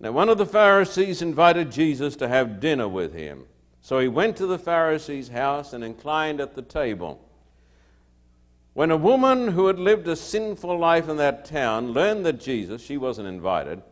Now, 0.00 0.12
one 0.12 0.28
of 0.28 0.38
the 0.38 0.46
Pharisees 0.46 1.22
invited 1.22 1.70
Jesus 1.70 2.16
to 2.16 2.28
have 2.28 2.60
dinner 2.60 2.88
with 2.88 3.12
him. 3.12 3.44
So 3.82 3.98
he 3.98 4.08
went 4.08 4.36
to 4.38 4.46
the 4.46 4.58
Pharisee's 4.58 5.28
house 5.28 5.72
and 5.72 5.84
inclined 5.84 6.40
at 6.40 6.54
the 6.54 6.62
table. 6.62 7.20
When 8.72 8.90
a 8.90 8.96
woman 8.96 9.48
who 9.48 9.66
had 9.66 9.78
lived 9.78 10.08
a 10.08 10.16
sinful 10.16 10.78
life 10.78 11.08
in 11.08 11.16
that 11.18 11.44
town 11.44 11.92
learned 11.92 12.24
that 12.24 12.40
Jesus, 12.40 12.82
she 12.82 12.96
wasn't 12.96 13.28
invited, 13.28 13.82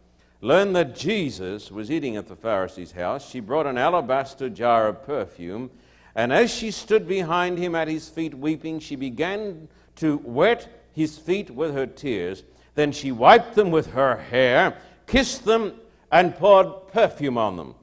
learned 0.40 0.74
that 0.76 0.96
Jesus 0.96 1.70
was 1.70 1.90
eating 1.90 2.16
at 2.16 2.28
the 2.28 2.36
Pharisee's 2.36 2.92
house, 2.92 3.28
she 3.28 3.40
brought 3.40 3.66
an 3.66 3.76
alabaster 3.76 4.48
jar 4.48 4.88
of 4.88 5.04
perfume 5.04 5.70
and 6.18 6.32
as 6.32 6.52
she 6.52 6.72
stood 6.72 7.06
behind 7.06 7.58
him 7.58 7.76
at 7.76 7.86
his 7.86 8.08
feet 8.08 8.34
weeping, 8.34 8.80
she 8.80 8.96
began 8.96 9.68
to 9.96 10.16
wet 10.24 10.88
his 10.92 11.16
feet 11.16 11.48
with 11.48 11.72
her 11.74 11.86
tears. 11.86 12.42
Then 12.74 12.90
she 12.90 13.12
wiped 13.12 13.54
them 13.54 13.70
with 13.70 13.92
her 13.92 14.16
hair, 14.16 14.76
kissed 15.06 15.44
them, 15.44 15.74
and 16.10 16.34
poured 16.36 16.88
perfume 16.92 17.38
on 17.38 17.56
them. 17.56 17.74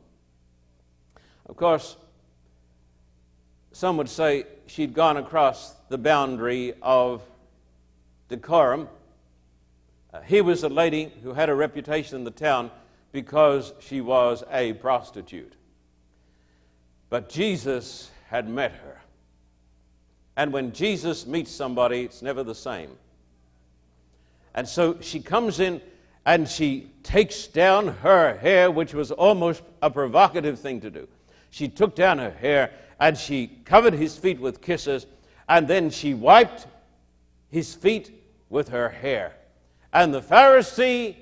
Of 1.48 1.58
course, 1.58 1.96
some 3.72 3.98
would 3.98 4.10
say 4.10 4.46
she'd 4.68 4.94
gone 4.94 5.18
across 5.18 5.74
the 5.90 5.98
boundary 5.98 6.74
of 6.82 7.22
decorum. 8.30 8.88
Uh, 10.14 10.22
here 10.22 10.44
was 10.44 10.64
a 10.64 10.70
lady 10.70 11.12
who 11.24 11.34
had 11.34 11.50
a 11.50 11.56
reputation 11.56 12.16
in 12.16 12.24
the 12.24 12.32
town 12.32 12.72
because 13.12 13.74
she 13.80 14.02
was 14.02 14.44
a 14.52 14.74
prostitute. 14.74 15.54
But 17.10 17.30
Jesus 17.30 18.10
had 18.30 18.50
met 18.50 18.72
her. 18.72 19.02
And 20.36 20.52
when 20.52 20.74
Jesus 20.74 21.26
meets 21.26 21.52
somebody, 21.52 22.02
it's 22.04 22.22
never 22.22 22.44
the 22.44 22.56
same. 22.56 22.92
And 24.54 24.68
so 24.68 25.00
she 25.02 25.20
comes 25.20 25.60
in 25.60 25.82
and 26.26 26.48
she 26.48 26.92
takes 27.04 27.48
down 27.48 27.88
her 27.88 28.38
hair, 28.38 28.72
which 28.72 28.94
was 28.94 29.12
almost 29.12 29.62
a 29.82 29.90
provocative 29.90 30.60
thing 30.60 30.82
to 30.82 30.90
do. 30.90 31.08
She 31.52 31.68
took 31.68 31.96
down 31.96 32.18
her 32.18 32.32
hair 32.32 32.72
and 33.00 33.18
she 33.18 33.48
covered 33.66 33.94
his 33.94 34.18
feet 34.18 34.40
with 34.40 34.62
kisses, 34.62 35.06
and 35.48 35.68
then 35.68 35.90
she 35.90 36.14
wiped 36.14 36.66
his 37.52 37.76
feet 37.76 38.12
with 38.50 38.70
her 38.70 38.90
hair. 38.90 39.34
And 39.94 40.14
the 40.14 40.22
Pharisee 40.22 41.16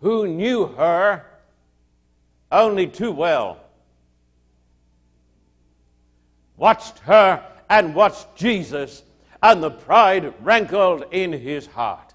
who 0.00 0.26
knew 0.28 0.66
her 0.66 1.24
only 2.52 2.86
too 2.86 3.12
well 3.12 3.58
watched 6.56 6.98
her 7.00 7.44
and 7.68 7.94
watched 7.94 8.36
Jesus, 8.36 9.02
and 9.42 9.62
the 9.62 9.70
pride 9.70 10.32
rankled 10.42 11.04
in 11.10 11.32
his 11.32 11.66
heart. 11.66 12.05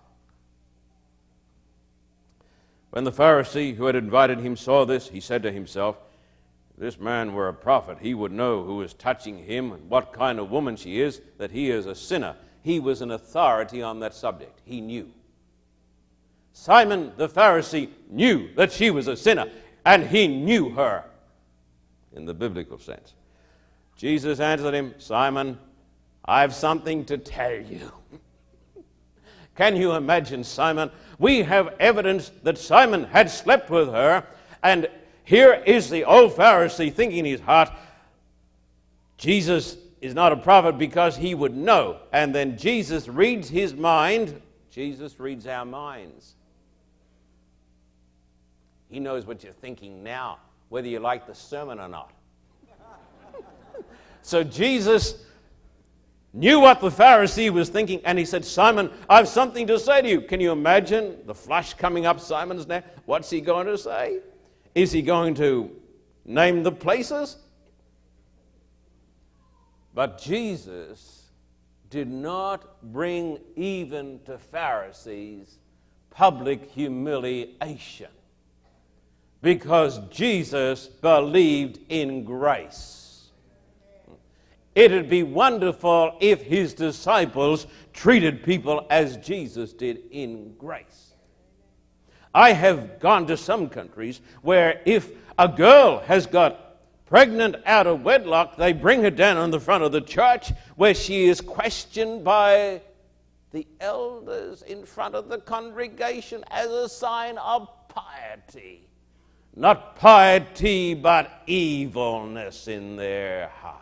When 2.91 3.05
the 3.05 3.11
Pharisee 3.11 3.75
who 3.75 3.85
had 3.85 3.95
invited 3.95 4.39
him 4.39 4.55
saw 4.55 4.85
this, 4.85 5.09
he 5.09 5.19
said 5.19 5.43
to 5.43 5.51
himself, 5.51 5.97
this 6.77 6.99
man 6.99 7.33
were 7.33 7.47
a 7.47 7.53
prophet, 7.53 7.99
he 8.01 8.13
would 8.13 8.31
know 8.31 8.63
who 8.63 8.81
is 8.81 8.93
touching 8.93 9.37
him 9.37 9.71
and 9.71 9.89
what 9.89 10.13
kind 10.13 10.39
of 10.39 10.49
woman 10.49 10.75
she 10.75 10.99
is, 10.99 11.21
that 11.37 11.51
he 11.51 11.69
is 11.69 11.85
a 11.85 11.95
sinner. 11.95 12.35
He 12.63 12.79
was 12.79 13.01
an 13.01 13.11
authority 13.11 13.81
on 13.81 13.99
that 13.99 14.13
subject. 14.13 14.59
He 14.65 14.81
knew. 14.81 15.11
Simon 16.53 17.13
the 17.17 17.29
Pharisee 17.29 17.89
knew 18.09 18.49
that 18.55 18.71
she 18.71 18.89
was 18.89 19.07
a 19.07 19.15
sinner, 19.15 19.49
and 19.85 20.07
he 20.07 20.27
knew 20.27 20.69
her 20.71 21.05
in 22.13 22.25
the 22.25 22.33
biblical 22.33 22.77
sense. 22.77 23.13
Jesus 23.95 24.39
answered 24.39 24.73
him, 24.73 24.95
Simon, 24.97 25.57
I 26.25 26.41
have 26.41 26.53
something 26.53 27.05
to 27.05 27.17
tell 27.17 27.53
you. 27.53 27.91
Can 29.61 29.75
you 29.75 29.91
imagine 29.91 30.43
Simon? 30.43 30.89
We 31.19 31.43
have 31.43 31.75
evidence 31.79 32.31
that 32.41 32.57
Simon 32.57 33.03
had 33.03 33.29
slept 33.29 33.69
with 33.69 33.89
her, 33.89 34.25
and 34.63 34.89
here 35.23 35.53
is 35.53 35.87
the 35.87 36.03
old 36.03 36.31
Pharisee 36.31 36.91
thinking 36.91 37.19
in 37.19 37.25
his 37.25 37.41
heart, 37.41 37.71
Jesus 39.19 39.77
is 40.01 40.15
not 40.15 40.31
a 40.31 40.35
prophet 40.35 40.79
because 40.79 41.15
he 41.15 41.35
would 41.35 41.55
know. 41.55 41.99
And 42.11 42.33
then 42.33 42.57
Jesus 42.57 43.07
reads 43.07 43.49
his 43.49 43.75
mind. 43.75 44.41
Jesus 44.71 45.19
reads 45.19 45.45
our 45.45 45.63
minds. 45.63 46.33
He 48.89 48.99
knows 48.99 49.27
what 49.27 49.43
you're 49.43 49.53
thinking 49.53 50.01
now, 50.01 50.39
whether 50.69 50.87
you 50.87 50.97
like 50.97 51.27
the 51.27 51.35
sermon 51.35 51.79
or 51.79 51.87
not. 51.87 52.11
So 54.23 54.43
Jesus 54.43 55.15
knew 56.33 56.59
what 56.59 56.79
the 56.79 56.89
Pharisee 56.89 57.49
was 57.49 57.69
thinking, 57.69 58.01
and 58.05 58.17
he 58.17 58.25
said, 58.25 58.45
Simon, 58.45 58.89
I 59.09 59.17
have 59.17 59.27
something 59.27 59.67
to 59.67 59.77
say 59.79 60.01
to 60.01 60.07
you. 60.07 60.21
Can 60.21 60.39
you 60.39 60.51
imagine 60.51 61.17
the 61.25 61.35
flush 61.35 61.73
coming 61.73 62.05
up 62.05 62.19
Simon's 62.19 62.67
neck? 62.67 62.85
What's 63.05 63.29
he 63.29 63.41
going 63.41 63.67
to 63.67 63.77
say? 63.77 64.19
Is 64.73 64.91
he 64.91 65.01
going 65.01 65.35
to 65.35 65.69
name 66.25 66.63
the 66.63 66.71
places? 66.71 67.37
But 69.93 70.17
Jesus 70.19 71.25
did 71.89 72.09
not 72.09 72.81
bring 72.93 73.37
even 73.57 74.21
to 74.25 74.37
Pharisees 74.37 75.57
public 76.09 76.71
humiliation 76.71 78.09
because 79.41 79.99
Jesus 80.09 80.87
believed 80.87 81.79
in 81.89 82.23
grace. 82.23 83.00
It'd 84.73 85.09
be 85.09 85.23
wonderful 85.23 86.17
if 86.21 86.41
his 86.41 86.73
disciples 86.73 87.67
treated 87.93 88.43
people 88.43 88.87
as 88.89 89.17
Jesus 89.17 89.73
did 89.73 90.03
in 90.11 90.53
grace. 90.57 91.13
I 92.33 92.53
have 92.53 92.99
gone 92.99 93.27
to 93.27 93.35
some 93.35 93.67
countries 93.67 94.21
where 94.41 94.81
if 94.85 95.11
a 95.37 95.49
girl 95.49 95.99
has 95.99 96.25
got 96.25 96.77
pregnant 97.05 97.57
out 97.65 97.87
of 97.87 98.03
wedlock, 98.03 98.55
they 98.55 98.71
bring 98.71 99.01
her 99.01 99.09
down 99.09 99.35
on 99.35 99.51
the 99.51 99.59
front 99.59 99.83
of 99.83 99.91
the 99.91 99.99
church 99.99 100.53
where 100.77 100.93
she 100.93 101.25
is 101.25 101.41
questioned 101.41 102.23
by 102.23 102.81
the 103.51 103.67
elders 103.81 104.61
in 104.61 104.85
front 104.85 105.13
of 105.13 105.27
the 105.27 105.39
congregation 105.39 106.45
as 106.49 106.67
a 106.67 106.87
sign 106.87 107.37
of 107.37 107.67
piety. 107.89 108.87
Not 109.53 109.97
piety, 109.97 110.93
but 110.93 111.43
evilness 111.47 112.69
in 112.69 112.95
their 112.95 113.49
heart. 113.49 113.80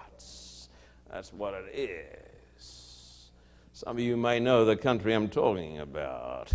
That's 1.12 1.34
what 1.34 1.54
it 1.54 1.76
is. 1.76 3.30
Some 3.74 3.98
of 3.98 4.00
you 4.00 4.18
may 4.18 4.40
know 4.40 4.66
the 4.66 4.76
country 4.76 5.14
I'm 5.14 5.30
talking 5.30 5.80
about. 5.80 6.52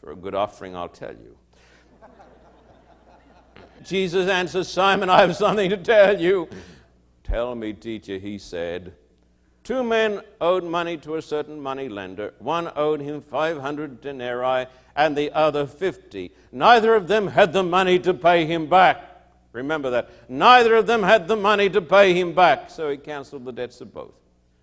For 0.00 0.12
a 0.12 0.16
good 0.16 0.34
offering, 0.34 0.74
I'll 0.74 0.88
tell 0.88 1.12
you. 1.12 1.36
Jesus 3.84 4.28
answers, 4.28 4.68
Simon, 4.68 5.08
I 5.08 5.20
have 5.20 5.36
something 5.36 5.70
to 5.70 5.76
tell 5.76 6.20
you. 6.20 6.48
Tell 7.22 7.54
me, 7.54 7.72
teacher, 7.72 8.18
he 8.18 8.38
said. 8.38 8.94
Two 9.62 9.84
men 9.84 10.22
owed 10.40 10.64
money 10.64 10.96
to 10.96 11.16
a 11.16 11.22
certain 11.22 11.60
money 11.60 11.88
lender. 11.88 12.32
One 12.38 12.70
owed 12.74 13.00
him 13.00 13.20
500 13.20 14.00
denarii 14.00 14.66
and 14.96 15.16
the 15.16 15.30
other 15.32 15.66
50. 15.66 16.32
Neither 16.50 16.94
of 16.94 17.06
them 17.06 17.28
had 17.28 17.52
the 17.52 17.62
money 17.62 17.98
to 17.98 18.14
pay 18.14 18.46
him 18.46 18.66
back. 18.66 19.07
Remember 19.58 19.90
that. 19.90 20.10
Neither 20.28 20.76
of 20.76 20.86
them 20.86 21.02
had 21.02 21.28
the 21.28 21.36
money 21.36 21.68
to 21.70 21.82
pay 21.82 22.14
him 22.14 22.32
back, 22.32 22.70
so 22.70 22.90
he 22.90 22.96
canceled 22.96 23.44
the 23.44 23.52
debts 23.52 23.80
of 23.80 23.92
both. 23.92 24.14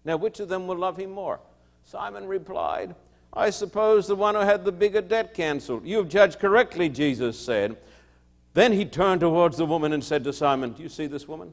Now, 0.03 0.17
which 0.17 0.39
of 0.39 0.49
them 0.49 0.67
will 0.67 0.77
love 0.77 0.97
him 0.97 1.11
more? 1.11 1.39
Simon 1.83 2.27
replied, 2.27 2.95
I 3.33 3.49
suppose 3.49 4.07
the 4.07 4.15
one 4.15 4.35
who 4.35 4.41
had 4.41 4.63
the 4.63 4.71
bigger 4.71 5.01
debt 5.01 5.33
cancelled. 5.33 5.85
You 5.85 5.97
have 5.97 6.09
judged 6.09 6.39
correctly, 6.39 6.89
Jesus 6.89 7.37
said. 7.37 7.75
Then 8.53 8.71
he 8.71 8.85
turned 8.85 9.19
towards 9.19 9.57
the 9.57 9.65
woman 9.65 9.91
and 9.91 10.03
said 10.03 10.23
to 10.23 10.33
Simon, 10.33 10.71
Do 10.71 10.83
you 10.83 10.89
see 10.89 11.07
this 11.07 11.27
woman? 11.27 11.51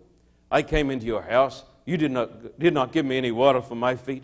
I 0.50 0.62
came 0.62 0.90
into 0.90 1.07
your 1.07 1.22
house. 1.22 1.64
You 1.85 1.96
did 1.96 2.12
not, 2.12 2.61
did 2.61 2.74
not 2.74 2.92
give 2.92 3.05
me 3.05 3.18
any 3.18 3.33
water 3.33 3.61
for 3.61 3.74
my 3.74 3.96
feet, 3.96 4.22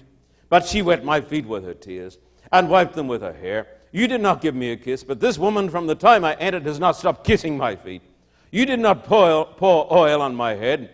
but 0.48 0.64
she 0.64 0.82
wet 0.82 1.04
my 1.04 1.20
feet 1.20 1.46
with 1.46 1.64
her 1.64 1.74
tears 1.74 2.18
and 2.52 2.70
wiped 2.70 2.94
them 2.94 3.08
with 3.08 3.22
her 3.22 3.32
hair. 3.32 3.66
You 3.90 4.06
did 4.06 4.20
not 4.20 4.40
give 4.40 4.54
me 4.54 4.70
a 4.70 4.76
kiss, 4.76 5.02
but 5.02 5.18
this 5.18 5.38
woman 5.38 5.68
from 5.68 5.88
the 5.88 5.96
time 5.96 6.24
I 6.24 6.34
entered 6.34 6.66
has 6.66 6.78
not 6.78 6.92
stopped 6.92 7.24
kissing 7.24 7.56
my 7.56 7.74
feet. 7.74 8.02
You 8.50 8.64
did 8.64 8.80
not 8.80 9.04
pour, 9.04 9.46
oil 9.62 10.22
on 10.22 10.34
my 10.34 10.54
head, 10.54 10.90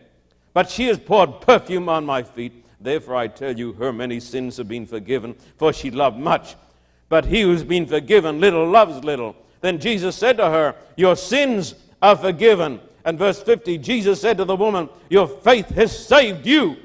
but 0.53 0.69
she 0.69 0.87
has 0.87 0.99
poured 0.99 1.41
perfume 1.41 1.89
on 1.89 2.05
my 2.05 2.23
feet. 2.23 2.65
Therefore 2.81 3.17
I 3.17 3.29
tell 3.29 3.57
you, 3.57 3.73
her 3.75 3.93
many 3.93 4.21
sins 4.21 4.57
have 4.57 4.69
been 4.69 4.87
forgiven, 4.87 5.35
for 5.57 5.73
she 5.73 5.91
loved 5.91 6.19
much. 6.19 6.57
But 7.09 7.27
he 7.27 7.43
who's 7.43 7.63
been 7.63 7.87
forgiven 7.87 8.41
little 8.41 8.69
loves 8.69 9.05
little. 9.05 9.37
Then 9.61 9.79
Jesus 9.79 10.17
said 10.17 10.37
to 10.39 10.47
her, 10.47 10.75
Your 10.97 11.17
sins 11.17 11.75
are 12.03 12.17
forgiven. 12.17 12.81
And 13.05 13.19
verse 13.19 13.43
50, 13.43 13.79
Jesus 13.79 14.21
said 14.21 14.39
to 14.39 14.45
the 14.45 14.57
woman, 14.57 14.89
Your 15.09 15.29
faith 15.29 15.69
has 15.71 16.07
saved 16.07 16.47
you. 16.47 16.77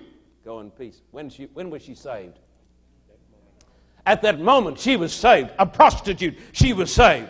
Go 0.45 0.59
in 0.59 0.71
peace. 0.71 1.01
When, 1.11 1.29
she, 1.29 1.45
when 1.53 1.69
was 1.69 1.81
she 1.81 1.95
saved? 1.95 2.37
At 4.05 4.21
that 4.23 4.39
moment, 4.39 4.79
she 4.79 4.95
was 4.97 5.13
saved. 5.13 5.51
A 5.59 5.65
prostitute, 5.65 6.37
she 6.51 6.73
was 6.73 6.93
saved. 6.93 7.29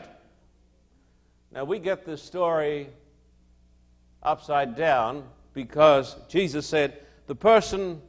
Now, 1.52 1.66
we 1.66 1.80
get 1.80 2.06
this 2.06 2.22
story 2.22 2.90
upside 4.24 4.76
down 4.76 5.24
because 5.54 6.16
Jesus 6.28 6.66
said, 6.66 7.00
The 7.28 7.36
person 7.36 8.02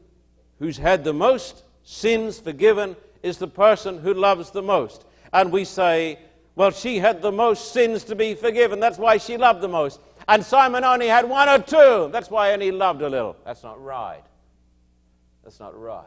who's 0.59 0.77
had 0.77 1.05
the 1.05 1.13
most 1.13 1.63
sins 1.83 2.39
forgiven 2.39 2.97
is 3.23 3.39
the 3.39 3.49
person 3.49 3.99
who 3.99 4.15
loves 4.15 4.51
the 4.51 4.63
most. 4.63 5.05
And 5.33 5.53
we 5.53 5.65
say, 5.65 6.19
well, 6.57 6.71
she 6.71 6.99
had 6.99 7.23
the 7.23 7.33
most 7.33 7.73
sins 7.73 8.05
to 8.05 8.15
be 8.15 8.35
forgiven. 8.35 8.81
That's 8.81 8.99
why 8.99 9.17
she 9.17 9.37
loved 9.37 9.61
the 9.61 9.69
most. 9.69 10.01
And 10.29 10.45
Simon 10.45 10.85
only 10.85 11.09
had 11.09 11.29
one 11.29 11.49
or 11.49 11.59
two. 11.59 12.11
That's 12.13 12.31
why 12.31 12.53
only 12.53 12.71
loved 12.71 13.03
a 13.03 13.09
little. 13.09 13.37
That's 13.45 13.63
not 13.63 13.83
right. 13.83 14.23
That's 15.43 15.59
not 15.59 15.79
right. 15.81 16.05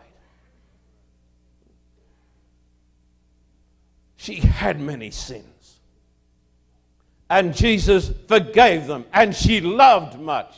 She 4.16 4.36
had 4.36 4.80
many 4.80 5.12
sins. 5.12 5.72
And 7.34 7.56
Jesus 7.56 8.12
forgave 8.28 8.86
them. 8.86 9.06
And 9.12 9.36
she 9.36 9.60
loved 9.60 10.19
much. 10.19 10.54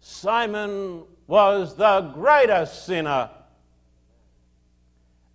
Simon 0.00 1.04
was 1.28 1.76
the 1.76 2.00
greatest 2.12 2.84
sinner 2.84 3.30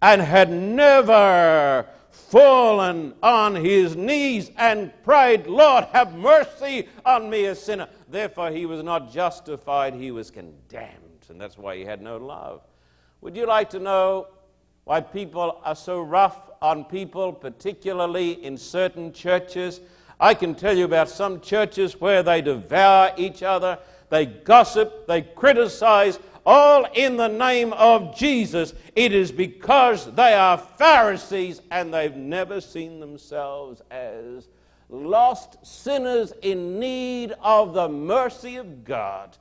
and 0.01 0.21
had 0.21 0.51
never 0.51 1.88
fallen 2.10 3.13
on 3.23 3.56
his 3.56 3.95
knees 3.95 4.51
and 4.58 4.91
prayed, 5.06 5.47
Lord, 5.47 5.86
have 5.93 6.13
mercy 6.15 6.89
on 7.06 7.30
me, 7.30 7.45
a 7.45 7.56
sinner. 7.56 7.88
Therefore, 8.10 8.51
he 8.51 8.65
was 8.65 8.84
not 8.84 9.13
justified, 9.13 9.93
he 9.93 10.12
was 10.12 10.30
condemned. 10.30 11.25
And 11.30 11.39
that's 11.39 11.58
why 11.58 11.78
he 11.78 11.86
had 11.86 12.01
no 12.01 12.17
love. 12.17 12.63
Would 13.21 13.38
you 13.38 13.47
like 13.47 13.69
to 13.69 13.80
know 13.80 14.28
why 14.86 15.02
people 15.02 15.62
are 15.63 15.76
so 15.76 16.02
rough 16.02 16.50
on 16.62 16.86
people, 16.86 17.34
particularly 17.34 18.43
in 18.43 18.58
certain 18.58 19.12
churches? 19.13 19.82
I 20.19 20.34
can 20.34 20.56
tell 20.56 20.78
you 20.78 20.86
about 20.86 21.10
some 21.10 21.41
churches 21.41 22.00
where 22.00 22.24
they 22.24 22.41
devour 22.41 23.12
each 23.17 23.43
other 23.43 23.78
they 24.10 24.26
gossip, 24.26 25.08
they 25.08 25.21
criticize, 25.24 26.19
all 26.45 26.86
in 26.93 27.17
the 27.17 27.28
name 27.28 27.74
of 27.74 28.15
Jesus. 28.15 28.74
It 28.95 29.13
is 29.13 29.32
because 29.32 30.13
they 30.13 30.34
are 30.34 30.58
Pharisees 30.58 31.62
and 31.71 31.93
they've 31.93 32.15
never 32.15 32.62
seen 32.62 33.00
themselves 33.00 33.82
as 33.89 34.48
lost 34.89 35.58
sinners 35.65 36.34
in 36.43 36.80
need 36.80 37.34
of 37.41 37.74
the 37.74 37.89
mercy 37.89 38.58
of 38.58 38.86
God. 38.86 39.36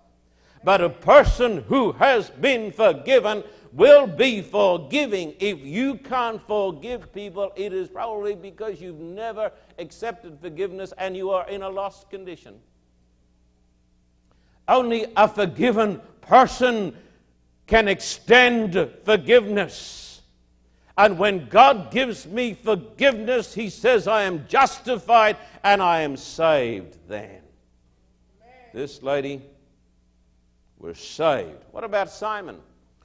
But 0.62 0.80
a 0.80 0.88
person 0.88 1.62
who 1.68 1.92
has 1.92 2.30
been 2.30 2.72
forgiven 2.72 3.44
will 3.74 4.06
be 4.06 4.40
forgiving. 4.40 5.34
If 5.40 5.60
you 5.60 5.96
can't 5.96 6.40
forgive 6.46 7.12
people, 7.12 7.52
it 7.56 7.72
is 7.72 7.88
probably 7.88 8.34
because 8.34 8.80
you've 8.80 9.00
never 9.00 9.50
accepted 9.78 10.38
forgiveness 10.40 10.92
and 10.96 11.16
you 11.16 11.30
are 11.30 11.48
in 11.48 11.62
a 11.62 11.68
lost 11.68 12.08
condition. 12.08 12.54
Only 14.68 15.06
a 15.16 15.28
forgiven 15.28 16.00
person 16.20 16.96
can 17.66 17.88
extend 17.88 18.90
forgiveness. 19.04 20.22
And 20.96 21.18
when 21.18 21.48
God 21.48 21.90
gives 21.90 22.24
me 22.26 22.54
forgiveness, 22.54 23.52
He 23.52 23.68
says, 23.68 24.06
I 24.06 24.22
am 24.22 24.46
justified 24.46 25.36
and 25.64 25.82
I 25.82 26.02
am 26.02 26.16
saved 26.16 26.96
then. 27.08 27.28
Amen. 27.30 27.40
This 28.72 29.02
lady 29.02 29.42
was 30.78 30.98
saved. 30.98 31.64
What 31.72 31.82
about 31.82 32.10
Simon? 32.10 32.60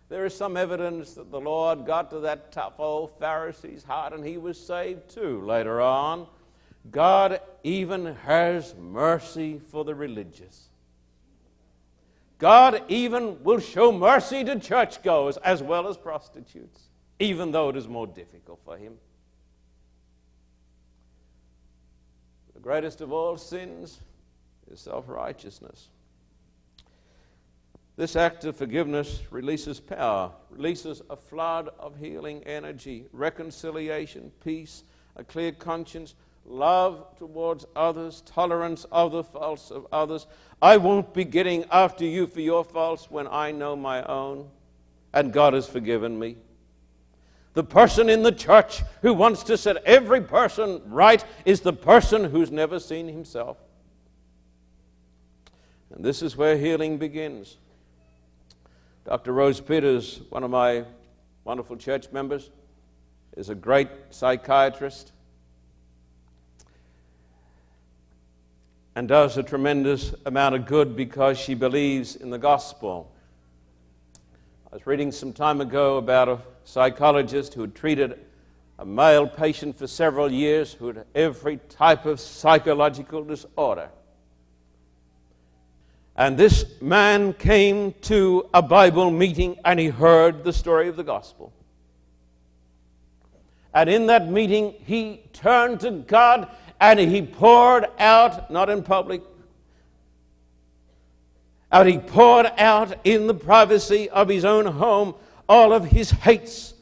There 0.10 0.26
is 0.26 0.36
some 0.36 0.58
evidence 0.58 1.14
that 1.14 1.32
the 1.32 1.40
Lord 1.40 1.86
got 1.86 2.10
to 2.10 2.20
that 2.22 2.52
tough 2.52 2.80
old 2.80 3.18
Pharisee's 3.20 3.84
heart 3.84 4.12
and 4.14 4.26
he 4.26 4.38
was 4.38 4.60
saved 4.60 5.10
too 5.10 5.42
later 5.46 5.80
on. 5.80 6.26
God 6.92 7.40
even 7.64 8.16
has 8.16 8.74
mercy 8.76 9.60
for 9.72 9.86
the 9.86 9.94
religious. 9.94 10.70
God 12.40 12.82
even 12.88 13.44
will 13.44 13.60
show 13.60 13.92
mercy 13.92 14.44
to 14.46 14.58
churchgoers 14.60 15.38
as 15.38 15.62
well 15.62 15.88
as 15.88 15.98
prostitutes, 15.98 16.84
even 17.20 17.52
though 17.52 17.70
it 17.70 17.76
is 17.76 17.88
more 17.88 18.08
difficult 18.08 18.62
for 18.64 18.78
Him. 18.78 18.94
The 22.54 22.62
greatest 22.62 23.02
of 23.02 23.12
all 23.12 23.38
sins 23.38 24.00
is 24.72 24.80
self 24.80 25.10
righteousness. 25.10 25.90
This 28.00 28.16
act 28.16 28.46
of 28.46 28.56
forgiveness 28.56 29.20
releases 29.30 29.82
power, 29.82 30.32
releases 30.50 31.02
a 31.10 31.18
flood 31.18 31.68
of 31.78 31.98
healing 32.00 32.42
energy, 32.46 33.08
reconciliation, 33.12 34.32
peace, 34.42 34.86
a 35.18 35.24
clear 35.26 35.52
conscience, 35.52 36.16
love 36.46 37.06
towards 37.18 37.66
others, 37.76 38.22
tolerance 38.22 38.86
of 38.90 39.12
the 39.12 39.26
faults 39.26 39.70
of 39.70 39.86
others. 39.92 40.28
I 40.62 40.78
won't 40.78 41.14
be 41.14 41.26
getting 41.26 41.66
after 41.72 42.06
you 42.06 42.26
for 42.26 42.40
your 42.40 42.64
faults 42.64 43.12
when 43.12 43.28
I 43.28 43.52
know 43.52 43.76
my 43.76 44.02
own, 44.04 44.48
and 45.14 45.34
God 45.34 45.52
has 45.52 45.68
forgiven 45.68 46.18
me. 46.18 46.38
The 47.54 47.66
person 47.66 48.10
in 48.10 48.24
the 48.24 48.32
church 48.32 48.82
who 49.02 49.14
wants 49.14 49.44
to 49.44 49.58
set 49.58 49.84
every 49.84 50.22
person 50.22 50.82
right 50.86 51.22
is 51.44 51.60
the 51.60 51.74
person 51.74 52.24
who's 52.24 52.50
never 52.50 52.80
seen 52.80 53.10
himself. 53.10 53.58
And 55.94 56.06
this 56.06 56.22
is 56.22 56.38
where 56.38 56.58
healing 56.58 56.98
begins. 56.98 57.58
Dr. 59.06 59.34
Rose 59.34 59.62
Peters, 59.62 60.22
one 60.30 60.44
of 60.44 60.52
my 60.52 60.86
wonderful 61.44 61.78
church 61.78 62.12
members, 62.12 62.50
is 63.36 63.50
a 63.50 63.56
great 63.56 63.90
psychiatrist. 64.10 65.12
and 69.00 69.08
does 69.08 69.38
a 69.38 69.44
tremendous 69.44 70.14
amount 70.26 70.54
of 70.56 70.66
good 70.66 70.94
because 70.94 71.40
she 71.40 71.54
believes 71.54 72.18
in 72.18 72.30
the 72.30 72.38
gospel. 72.38 73.10
I 74.70 74.76
was 74.76 74.86
reading 74.86 75.14
some 75.14 75.32
time 75.32 75.62
ago 75.62 75.96
about 75.96 76.28
a 76.28 76.40
psychologist 76.66 77.54
who 77.54 77.62
had 77.62 77.74
treated 77.74 78.20
a 78.78 78.86
male 78.86 79.26
patient 79.26 79.78
for 79.78 79.88
several 79.88 80.30
years 80.30 80.74
who 80.74 80.88
had 80.88 81.06
every 81.16 81.62
type 81.70 82.06
of 82.06 82.20
psychological 82.20 83.24
disorder. 83.24 83.90
And 86.20 86.38
this 86.38 86.66
man 86.82 87.32
came 87.32 87.94
to 88.02 88.50
a 88.54 88.62
Bible 88.62 89.10
meeting 89.10 89.58
and 89.64 89.80
he 89.80 89.88
heard 89.88 90.44
the 90.44 90.52
story 90.52 90.90
of 90.90 90.98
the 90.98 91.04
gospel. 91.04 91.54
And 93.74 93.90
in 93.90 94.08
that 94.08 94.30
meeting, 94.30 94.74
he 94.86 95.24
turned 95.32 95.80
to 95.80 95.92
God 95.92 96.50
and 96.82 97.00
he 97.00 97.22
poured 97.22 97.86
out, 98.00 98.52
not 98.52 98.70
in 98.70 98.84
public, 98.84 99.22
and 101.72 101.88
he 101.88 102.00
poured 102.00 102.52
out 102.58 102.98
in 103.06 103.26
the 103.28 103.34
privacy 103.34 104.10
of 104.10 104.28
his 104.28 104.44
own 104.44 104.66
home 104.66 105.16
all 105.48 105.72
of 105.72 105.86
his 105.86 106.12
hates, 106.12 106.74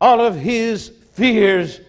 all 0.00 0.22
of 0.22 0.36
his 0.36 0.88
fears. 1.12 1.80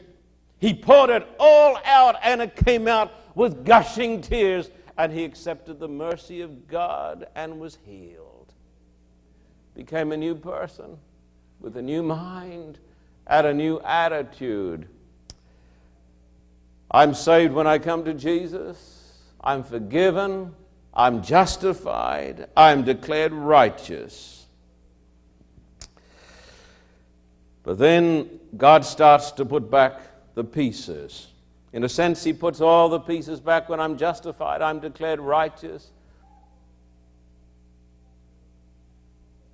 He 0.60 0.74
poured 0.74 1.10
it 1.10 1.26
all 1.40 1.78
out, 1.86 2.18
and 2.22 2.42
it 2.42 2.58
came 2.58 2.90
out 2.90 3.14
with 3.34 3.64
gushing 3.64 4.22
tears, 4.22 4.70
and 4.98 5.12
he 5.12 5.24
accepted 5.24 5.80
the 5.80 5.88
mercy 5.88 6.42
of 6.42 6.68
God 6.68 7.28
and 7.36 7.60
was 7.60 7.78
healed. 7.86 8.54
Became 9.76 10.12
a 10.12 10.18
new 10.18 10.36
person 10.36 10.98
with 11.60 11.78
a 11.78 11.82
new 11.82 12.04
mind 12.04 12.80
and 13.26 13.48
a 13.48 13.54
new 13.54 13.80
attitude. 13.82 14.88
I'm 16.92 17.14
saved 17.16 17.54
when 17.54 17.66
I 17.66 17.80
come 17.80 18.06
to 18.06 18.14
Jesus. 18.14 19.18
I'm 19.42 19.64
forgiven. 19.64 20.54
I'm 20.94 21.24
justified. 21.24 22.48
I'm 22.56 22.84
declared 22.84 23.34
righteous. 23.34 24.46
But 27.64 27.80
then 27.80 28.40
God 28.56 28.86
starts 28.86 29.32
to 29.32 29.46
put 29.46 29.72
back 29.72 30.02
the 30.36 30.44
pieces. 30.44 31.33
In 31.74 31.84
a 31.84 31.90
sense, 31.90 32.24
He 32.24 32.34
puts 32.34 32.62
all 32.62 32.88
the 32.88 33.00
pieces 33.00 33.40
back 33.40 33.68
when 33.68 33.80
I'm 33.80 33.98
justified, 33.98 34.62
I'm 34.62 34.80
declared 34.80 35.20
righteous. 35.20 35.92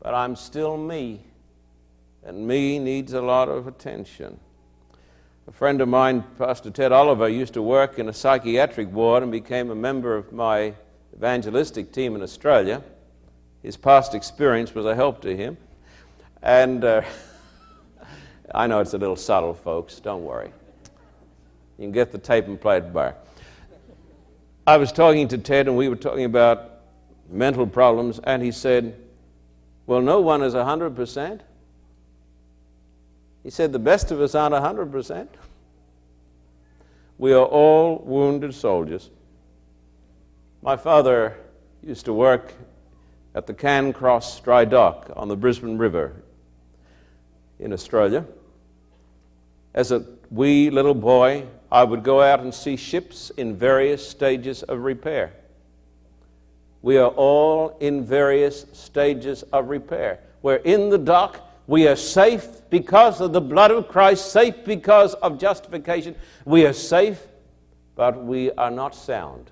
But 0.02 0.14
I'm 0.14 0.36
still 0.36 0.78
me, 0.78 1.22
and 2.24 2.48
me 2.48 2.78
needs 2.78 3.14
a 3.14 3.22
lot 3.22 3.50
of 3.50 3.68
attention. 3.68 4.40
A 5.48 5.52
friend 5.52 5.82
of 5.82 5.88
mine, 5.88 6.24
Pastor 6.38 6.70
Ted 6.70 6.92
Oliver, 6.92 7.28
used 7.28 7.56
to 7.56 7.62
work 7.62 7.98
in 7.98 8.08
a 8.08 8.14
psychiatric 8.14 8.92
ward 8.92 9.24
and 9.24 9.32
became 9.32 9.72
a 9.72 9.76
member 9.76 10.16
of 10.16 10.32
my 10.32 10.74
evangelistic 11.16 11.92
team 11.92 12.16
in 12.16 12.22
Australia. 12.22 12.84
His 13.64 13.76
past 13.76 14.14
experience 14.14 14.76
was 14.76 14.86
a 14.86 14.94
help 14.94 15.22
to 15.22 15.36
him. 15.36 15.58
And 16.42 16.84
uh, 16.84 17.02
I 18.54 18.68
know 18.68 18.80
it's 18.80 18.94
a 18.94 18.98
little 18.98 19.16
subtle, 19.16 19.54
folks, 19.54 20.00
don't 20.00 20.24
worry. 20.24 20.52
You 21.80 21.86
can 21.86 21.94
get 21.94 22.12
the 22.12 22.18
tape 22.18 22.46
and 22.48 22.60
play 22.60 22.80
it. 22.80 23.16
I 24.68 24.76
was 24.76 24.92
talking 24.92 25.30
to 25.30 25.38
Ted, 25.38 25.70
and 25.70 25.78
we 25.78 25.88
were 25.88 25.96
talking 25.96 26.26
about 26.26 26.82
mental 27.30 27.66
problems, 27.66 28.20
and 28.22 28.44
he 28.44 28.52
said, 28.52 29.00
Well, 29.88 30.02
no 30.02 30.20
one 30.20 30.44
is 30.44 30.54
100%. 30.54 31.40
He 33.44 33.50
said, 33.50 33.72
The 33.72 33.80
best 33.80 34.12
of 34.12 34.20
us 34.20 34.36
aren't 34.36 34.54
100%. 34.54 35.30
We 37.18 37.32
are 37.32 37.46
all 37.46 38.00
wounded 38.00 38.54
soldiers. 38.54 39.10
My 40.62 40.76
father 40.76 41.38
used 41.82 42.04
to 42.06 42.14
work 42.14 42.52
at 43.34 43.48
the 43.48 43.54
Cairncross 43.54 44.44
Dry 44.44 44.66
Dock 44.66 45.14
on 45.16 45.30
the 45.30 45.38
Brisbane 45.38 45.78
River 45.78 46.24
in 47.58 47.72
Australia. 47.72 48.26
As 49.74 49.94
a 49.94 50.06
wee 50.30 50.70
little 50.70 50.94
boy, 50.94 51.46
I 51.72 51.84
would 51.84 52.04
go 52.04 52.22
out 52.22 52.40
and 52.40 52.54
see 52.54 52.76
ships 52.76 53.30
in 53.32 53.56
various 53.56 54.08
stages 54.08 54.64
of 54.64 54.80
repair. 54.80 55.34
We 56.82 56.98
are 56.98 57.10
all 57.10 57.78
in 57.80 58.06
various 58.06 58.66
stages 58.74 59.44
of 59.54 59.70
repair. 59.70 60.20
We're 60.42 60.56
in 60.56 60.90
the 60.90 60.98
dock. 60.98 61.42
We 61.68 61.88
are 61.88 61.96
safe 61.96 62.48
because 62.70 63.22
of 63.22 63.34
the 63.34 63.42
blood 63.42 63.72
of 63.72 63.88
Christ, 63.88 64.32
safe 64.32 64.66
because 64.66 65.14
of 65.16 65.38
justification. 65.38 66.16
We 66.46 66.66
are 66.66 66.74
safe, 66.74 67.28
but 67.96 68.24
we 68.24 68.52
are 68.54 68.72
not 68.72 68.96
sound. 68.96 69.52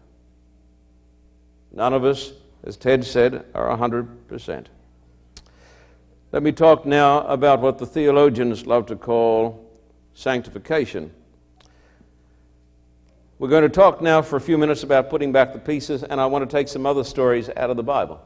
None 1.71 1.93
of 1.93 2.03
us, 2.03 2.31
as 2.63 2.77
Ted 2.77 3.05
said, 3.05 3.45
are 3.53 3.77
100%. 3.77 4.65
Let 6.31 6.43
me 6.43 6.51
talk 6.51 6.85
now 6.85 7.21
about 7.27 7.61
what 7.61 7.77
the 7.77 7.85
theologians 7.85 8.65
love 8.65 8.87
to 8.87 8.95
call 8.95 9.69
sanctification. 10.13 11.11
We're 13.39 13.49
going 13.49 13.63
to 13.63 13.69
talk 13.69 14.01
now 14.01 14.23
for 14.23 14.35
a 14.35 14.41
few 14.41 14.57
minutes 14.57 14.81
about 14.81 15.11
putting 15.11 15.31
back 15.31 15.53
the 15.53 15.59
pieces, 15.59 16.01
and 16.01 16.19
I 16.19 16.25
want 16.25 16.49
to 16.49 16.51
take 16.51 16.67
some 16.67 16.87
other 16.87 17.03
stories 17.03 17.51
out 17.55 17.69
of 17.69 17.77
the 17.77 17.83
Bible. 17.83 18.19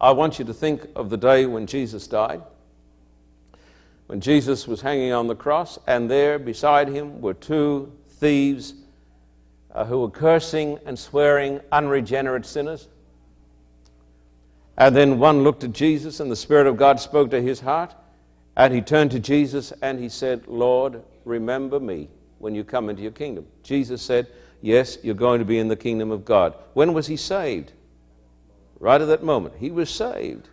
I 0.00 0.12
want 0.12 0.38
you 0.38 0.46
to 0.46 0.54
think 0.54 0.86
of 0.96 1.10
the 1.10 1.18
day 1.18 1.44
when 1.44 1.66
Jesus 1.66 2.06
died, 2.06 2.40
when 4.06 4.22
Jesus 4.22 4.66
was 4.66 4.80
hanging 4.80 5.12
on 5.12 5.26
the 5.26 5.34
cross, 5.34 5.78
and 5.86 6.10
there 6.10 6.38
beside 6.38 6.88
him 6.88 7.20
were 7.20 7.34
two 7.34 7.92
thieves 8.08 8.72
uh, 9.74 9.84
who 9.84 10.00
were 10.00 10.10
cursing 10.10 10.78
and 10.86 10.98
swearing 10.98 11.60
unregenerate 11.70 12.46
sinners. 12.46 12.88
And 14.78 14.96
then 14.96 15.18
one 15.18 15.44
looked 15.44 15.64
at 15.64 15.72
Jesus, 15.72 16.18
and 16.18 16.30
the 16.30 16.36
Spirit 16.36 16.66
of 16.66 16.78
God 16.78 16.98
spoke 16.98 17.30
to 17.32 17.42
his 17.42 17.60
heart. 17.60 17.94
And 18.56 18.72
he 18.72 18.80
turned 18.80 19.10
to 19.10 19.18
Jesus 19.18 19.72
and 19.80 19.98
he 19.98 20.10
said, 20.10 20.46
Lord, 20.46 21.02
remember 21.24 21.80
me 21.80 22.08
when 22.42 22.56
you 22.56 22.64
come 22.64 22.90
into 22.90 23.02
your 23.02 23.12
kingdom. 23.12 23.46
Jesus 23.62 24.02
said, 24.02 24.26
Yes, 24.60 24.98
you're 25.02 25.14
going 25.14 25.38
to 25.38 25.44
be 25.44 25.60
in 25.60 25.68
the 25.68 25.76
kingdom 25.76 26.10
of 26.10 26.24
God. 26.24 26.54
When 26.74 26.92
was 26.92 27.06
he 27.06 27.16
saved? 27.16 27.72
Right 28.80 29.00
at 29.00 29.06
that 29.06 29.22
moment. 29.22 29.54
He 29.58 29.70
was 29.70 29.88
saved 29.88 30.48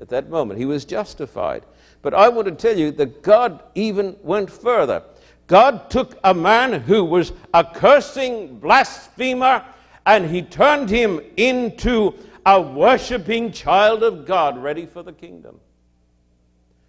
at 0.00 0.08
that 0.08 0.28
moment. 0.28 0.58
He 0.58 0.66
was 0.66 0.84
justified. 0.84 1.64
But 2.02 2.12
I 2.12 2.28
want 2.28 2.48
to 2.48 2.54
tell 2.54 2.76
you 2.76 2.90
that 2.92 3.22
God 3.22 3.62
even 3.76 4.16
went 4.22 4.50
further. 4.50 5.04
God 5.46 5.90
took 5.90 6.18
a 6.24 6.34
man 6.34 6.72
who 6.72 7.04
was 7.04 7.32
a 7.54 7.64
cursing 7.64 8.58
blasphemer 8.58 9.64
and 10.04 10.28
he 10.28 10.42
turned 10.42 10.90
him 10.90 11.20
into 11.36 12.14
a 12.44 12.60
worshiping 12.60 13.52
child 13.52 14.02
of 14.02 14.26
God 14.26 14.60
ready 14.60 14.86
for 14.86 15.04
the 15.04 15.12
kingdom. 15.12 15.60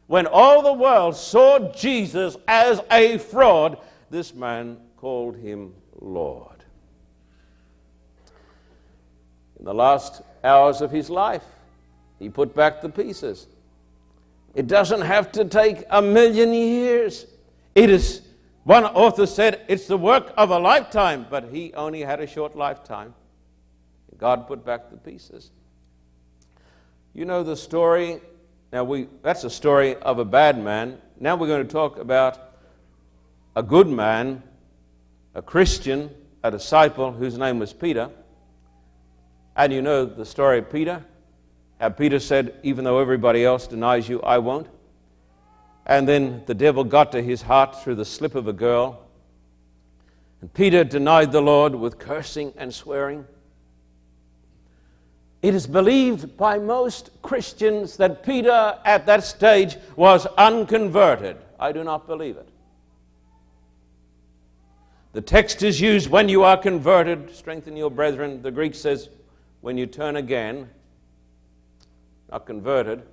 When 0.07 0.25
all 0.25 0.63
the 0.63 0.73
world 0.73 1.15
saw 1.15 1.71
Jesus 1.71 2.35
as 2.47 2.81
a 2.91 3.19
fraud, 3.19 3.77
this 4.13 4.35
man 4.35 4.77
called 4.95 5.35
him 5.35 5.73
Lord. 5.99 6.63
In 9.57 9.65
the 9.65 9.73
last 9.73 10.21
hours 10.43 10.81
of 10.81 10.91
his 10.91 11.09
life, 11.09 11.43
he 12.19 12.29
put 12.29 12.53
back 12.55 12.79
the 12.81 12.89
pieces. 12.89 13.47
It 14.53 14.67
doesn't 14.67 15.01
have 15.01 15.31
to 15.31 15.45
take 15.45 15.83
a 15.89 15.99
million 15.99 16.53
years. 16.53 17.25
It 17.73 17.89
is, 17.89 18.21
one 18.65 18.85
author 18.85 19.25
said, 19.25 19.61
it's 19.67 19.87
the 19.87 19.97
work 19.97 20.31
of 20.37 20.51
a 20.51 20.59
lifetime, 20.59 21.25
but 21.27 21.45
he 21.51 21.73
only 21.73 22.01
had 22.01 22.19
a 22.19 22.27
short 22.27 22.55
lifetime. 22.55 23.15
God 24.19 24.47
put 24.47 24.63
back 24.63 24.91
the 24.91 24.97
pieces. 24.97 25.49
You 27.15 27.25
know 27.25 27.41
the 27.41 27.57
story. 27.57 28.21
Now, 28.71 28.83
we, 28.83 29.07
that's 29.23 29.43
a 29.43 29.49
story 29.49 29.95
of 29.95 30.19
a 30.19 30.25
bad 30.25 30.63
man. 30.63 31.01
Now 31.19 31.35
we're 31.35 31.47
going 31.47 31.65
to 31.65 31.73
talk 31.73 31.97
about 31.97 32.52
a 33.55 33.63
good 33.63 33.87
man, 33.87 34.41
a 35.35 35.41
Christian, 35.41 36.09
a 36.43 36.51
disciple 36.51 37.11
whose 37.11 37.37
name 37.37 37.59
was 37.59 37.73
Peter. 37.73 38.09
And 39.55 39.71
you 39.71 39.81
know 39.81 40.05
the 40.05 40.25
story 40.25 40.59
of 40.59 40.71
Peter. 40.71 41.03
How 41.79 41.89
Peter 41.89 42.19
said, 42.19 42.55
Even 42.63 42.83
though 42.83 42.99
everybody 42.99 43.45
else 43.45 43.67
denies 43.67 44.09
you, 44.09 44.21
I 44.21 44.39
won't. 44.39 44.67
And 45.85 46.07
then 46.07 46.43
the 46.45 46.53
devil 46.53 46.83
got 46.83 47.11
to 47.11 47.21
his 47.21 47.41
heart 47.41 47.83
through 47.83 47.95
the 47.95 48.05
slip 48.05 48.35
of 48.35 48.47
a 48.47 48.53
girl. 48.53 48.99
And 50.41 50.53
Peter 50.53 50.83
denied 50.83 51.31
the 51.31 51.41
Lord 51.41 51.75
with 51.75 51.99
cursing 51.99 52.53
and 52.57 52.73
swearing. 52.73 53.25
It 55.41 55.53
is 55.53 55.67
believed 55.67 56.37
by 56.37 56.57
most 56.57 57.09
Christians 57.21 57.97
that 57.97 58.23
Peter 58.23 58.79
at 58.85 59.05
that 59.07 59.25
stage 59.25 59.75
was 59.97 60.25
unconverted. 60.37 61.37
I 61.59 61.73
do 61.73 61.83
not 61.83 62.07
believe 62.07 62.37
it. 62.37 62.47
The 65.13 65.21
text 65.21 65.61
is 65.61 65.79
used 65.79 66.09
when 66.09 66.27
you 66.27 66.43
are 66.43 66.57
converted, 66.57 67.33
strengthen 67.35 67.77
your 67.77 67.91
brethren. 67.91 68.41
The 68.41 68.51
Greek 68.51 68.73
says 68.73 69.09
when 69.61 69.77
you 69.77 69.85
turn 69.85 70.15
again, 70.15 70.69
not 72.31 72.47
converted. 72.47 73.03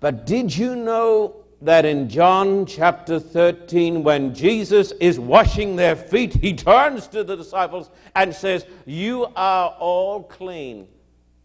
But 0.00 0.26
did 0.26 0.54
you 0.56 0.74
know 0.74 1.36
that 1.62 1.84
in 1.84 2.08
John 2.08 2.66
chapter 2.66 3.20
13, 3.20 4.02
when 4.02 4.34
Jesus 4.34 4.92
is 5.00 5.20
washing 5.20 5.76
their 5.76 5.94
feet, 5.94 6.34
he 6.34 6.52
turns 6.54 7.06
to 7.08 7.22
the 7.22 7.36
disciples 7.36 7.90
and 8.16 8.34
says, 8.34 8.66
You 8.84 9.26
are 9.36 9.76
all 9.78 10.24
clean 10.24 10.88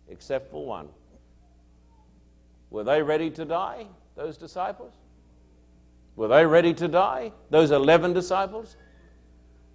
except 0.07 0.49
for 0.49 0.65
one. 0.65 0.89
Were 2.71 2.83
they 2.83 3.03
ready 3.03 3.29
to 3.31 3.45
die, 3.45 3.85
those 4.15 4.35
disciples? 4.35 4.93
Were 6.15 6.27
they 6.27 6.45
ready 6.45 6.73
to 6.73 6.87
die, 6.87 7.31
those 7.51 7.69
11 7.69 8.13
disciples? 8.13 8.75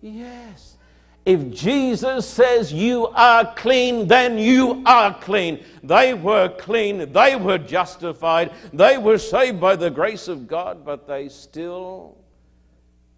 Yes. 0.01 0.77
If 1.25 1.51
Jesus 1.51 2.27
says 2.27 2.73
you 2.73 3.09
are 3.09 3.55
clean, 3.55 4.09
then 4.09 4.39
you 4.39 4.83
are 4.87 5.13
clean. 5.13 5.63
They 5.83 6.15
were 6.15 6.49
clean. 6.49 7.13
They 7.13 7.37
were 7.37 7.59
justified. 7.59 8.53
They 8.73 8.97
were 8.97 9.19
saved 9.19 9.61
by 9.61 9.77
the 9.77 9.91
grace 9.91 10.27
of 10.29 10.49
God, 10.49 10.87
but 10.87 11.07
they 11.07 11.29
still 11.29 12.17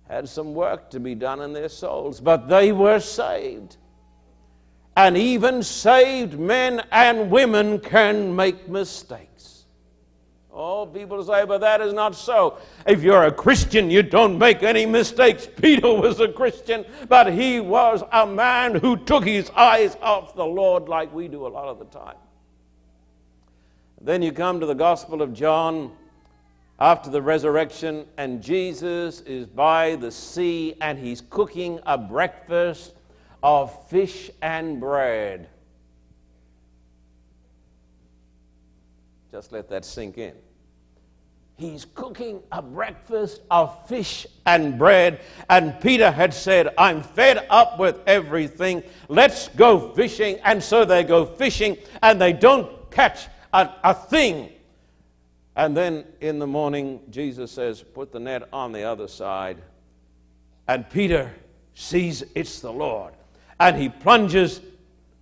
had 0.09 0.29
some 0.29 0.55
work 0.55 0.91
to 0.91 0.99
be 0.99 1.15
done 1.15 1.41
in 1.41 1.53
their 1.53 1.69
souls. 1.69 2.21
But 2.21 2.49
they 2.49 2.73
were 2.73 2.99
saved. 2.99 3.77
And 4.97 5.17
even 5.17 5.63
saved 5.63 6.37
men 6.37 6.83
and 6.91 7.31
women 7.31 7.79
can 7.79 8.35
make 8.35 8.69
mistakes. 8.69 9.30
Oh, 10.63 10.85
people 10.85 11.25
say, 11.25 11.47
but 11.47 11.63
that 11.63 11.81
is 11.81 11.95
not 11.95 12.15
so. 12.15 12.59
If 12.87 13.03
you're 13.03 13.25
a 13.25 13.33
Christian, 13.33 13.91
you 13.91 14.03
don't 14.03 14.37
make 14.37 14.63
any 14.63 14.85
mistakes. 14.85 15.49
Peter 15.59 15.91
was 15.91 16.21
a 16.21 16.29
Christian, 16.29 16.85
but 17.09 17.33
he 17.33 17.61
was 17.61 18.03
a 18.13 18.27
man 18.27 18.75
who 18.75 18.99
took 18.99 19.25
his 19.25 19.49
eyes 19.57 19.97
off 20.03 20.35
the 20.35 20.45
Lord 20.45 20.87
like 20.87 21.15
we 21.15 21.29
do 21.29 21.47
a 21.47 21.49
lot 21.49 21.69
of 21.69 21.79
the 21.79 21.87
time. 21.87 22.19
Then 24.03 24.21
you 24.21 24.33
come 24.33 24.61
to 24.61 24.67
the 24.67 24.75
Gospel 24.75 25.23
of 25.23 25.33
John 25.33 25.93
after 26.79 27.09
the 27.09 27.23
resurrection, 27.23 28.05
and 28.19 28.43
Jesus 28.43 29.23
is 29.23 29.47
by 29.47 29.97
the 29.97 30.11
sea 30.11 30.75
and 30.83 30.99
he's 30.99 31.23
cooking 31.23 31.81
a 31.87 31.97
breakfast 31.97 32.93
of 33.43 33.89
fish 33.89 34.31
and 34.43 34.79
bread. 34.79 35.49
Just 39.33 39.53
let 39.53 39.71
that 39.71 39.87
sink 39.87 40.19
in. 40.19 40.35
He's 41.61 41.85
cooking 41.95 42.43
a 42.51 42.63
breakfast 42.63 43.43
of 43.51 43.87
fish 43.87 44.27
and 44.47 44.79
bread. 44.79 45.21
And 45.51 45.79
Peter 45.79 46.11
had 46.11 46.33
said, 46.33 46.73
I'm 46.79 47.03
fed 47.03 47.47
up 47.51 47.79
with 47.79 48.01
everything. 48.07 48.83
Let's 49.09 49.49
go 49.49 49.93
fishing. 49.93 50.39
And 50.43 50.63
so 50.63 50.87
they 50.87 51.05
go 51.05 51.27
fishing 51.27 51.77
and 52.01 52.19
they 52.19 52.33
don't 52.33 52.91
catch 52.91 53.27
a, 53.53 53.69
a 53.85 53.93
thing. 53.93 54.49
And 55.55 55.77
then 55.77 56.07
in 56.23 56.39
the 56.39 56.47
morning, 56.47 57.03
Jesus 57.11 57.53
says, 57.53 57.83
Put 57.83 58.11
the 58.11 58.21
net 58.21 58.49
on 58.55 58.73
the 58.73 58.85
other 58.85 59.07
side. 59.07 59.59
And 60.67 60.89
Peter 60.89 61.31
sees 61.75 62.25
it's 62.35 62.61
the 62.61 62.73
Lord. 62.73 63.13
And 63.59 63.77
he 63.77 63.91
plunges 63.91 64.63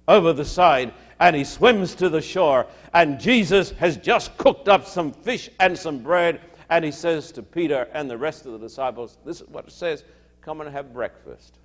over 0.06 0.32
the 0.32 0.44
side 0.44 0.94
and 1.20 1.34
he 1.34 1.44
swims 1.44 1.94
to 1.96 2.08
the 2.08 2.20
shore. 2.20 2.66
And 2.92 3.18
Jesus 3.18 3.70
has 3.72 3.96
just 3.96 4.36
cooked 4.38 4.68
up 4.68 4.86
some 4.86 5.12
fish 5.12 5.50
and 5.58 5.76
some 5.76 5.98
bread. 5.98 6.40
And 6.70 6.84
he 6.84 6.90
says 6.90 7.32
to 7.32 7.42
Peter 7.42 7.88
and 7.92 8.10
the 8.10 8.18
rest 8.18 8.46
of 8.46 8.52
the 8.52 8.58
disciples, 8.58 9.18
This 9.24 9.40
is 9.40 9.48
what 9.48 9.66
it 9.66 9.72
says 9.72 10.04
come 10.40 10.60
and 10.60 10.70
have 10.70 10.92
breakfast. 10.92 11.58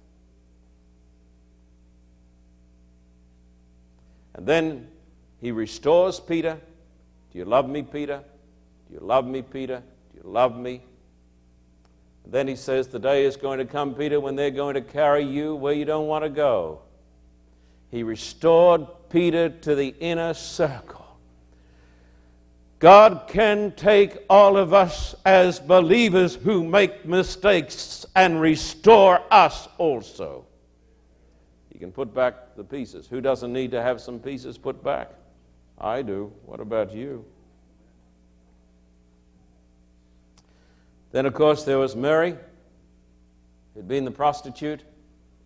And 4.36 4.46
then 4.46 4.88
he 5.40 5.52
restores 5.52 6.20
Peter. 6.20 6.60
Do 7.32 7.38
you 7.38 7.46
love 7.46 7.70
me, 7.70 7.84
Peter? 7.84 8.24
Do 8.88 8.94
you 8.94 9.00
love 9.00 9.26
me, 9.26 9.42
Peter? 9.42 9.84
Do 10.12 10.22
you 10.24 10.30
love 10.30 10.58
me? 10.58 10.82
And 12.24 12.34
then 12.34 12.48
he 12.48 12.56
says, 12.56 12.88
The 12.88 13.00
day 13.00 13.26
is 13.26 13.36
going 13.36 13.60
to 13.60 13.66
come, 13.66 13.94
Peter, 13.94 14.20
when 14.20 14.36
they're 14.36 14.52
going 14.52 14.76
to 14.76 14.82
carry 14.82 15.24
you 15.24 15.56
where 15.56 15.74
you 15.74 15.86
don't 15.86 16.08
want 16.08 16.24
to 16.24 16.30
go. 16.30 16.83
He 17.94 18.02
restored 18.02 18.88
Peter 19.12 19.50
to 19.50 19.76
the 19.76 19.94
inner 20.00 20.34
circle. 20.34 21.06
God 22.80 23.26
can 23.28 23.72
take 23.74 24.18
all 24.32 24.58
of 24.58 24.74
us 24.74 25.14
as 25.26 25.60
believers 25.60 26.34
who 26.34 26.64
make 26.64 27.06
mistakes 27.06 28.04
and 28.16 28.42
restore 28.42 29.22
us 29.30 29.68
also. 29.78 30.48
He 31.72 31.78
can 31.78 31.92
put 31.92 32.16
back 32.16 32.56
the 32.56 32.64
pieces. 32.64 33.06
Who 33.06 33.22
doesn't 33.22 33.54
need 33.54 33.70
to 33.70 33.82
have 33.84 34.02
some 34.02 34.18
pieces 34.18 34.58
put 34.58 34.84
back? 34.84 35.12
I 35.78 36.02
do. 36.02 36.34
What 36.48 36.60
about 36.60 36.96
you? 36.96 37.24
Then, 41.12 41.28
of 41.28 41.36
course, 41.36 41.64
there 41.64 41.78
was 41.78 41.96
Mary, 41.96 42.36
who'd 43.76 43.88
been 43.88 44.04
the 44.04 44.10
prostitute, 44.10 44.82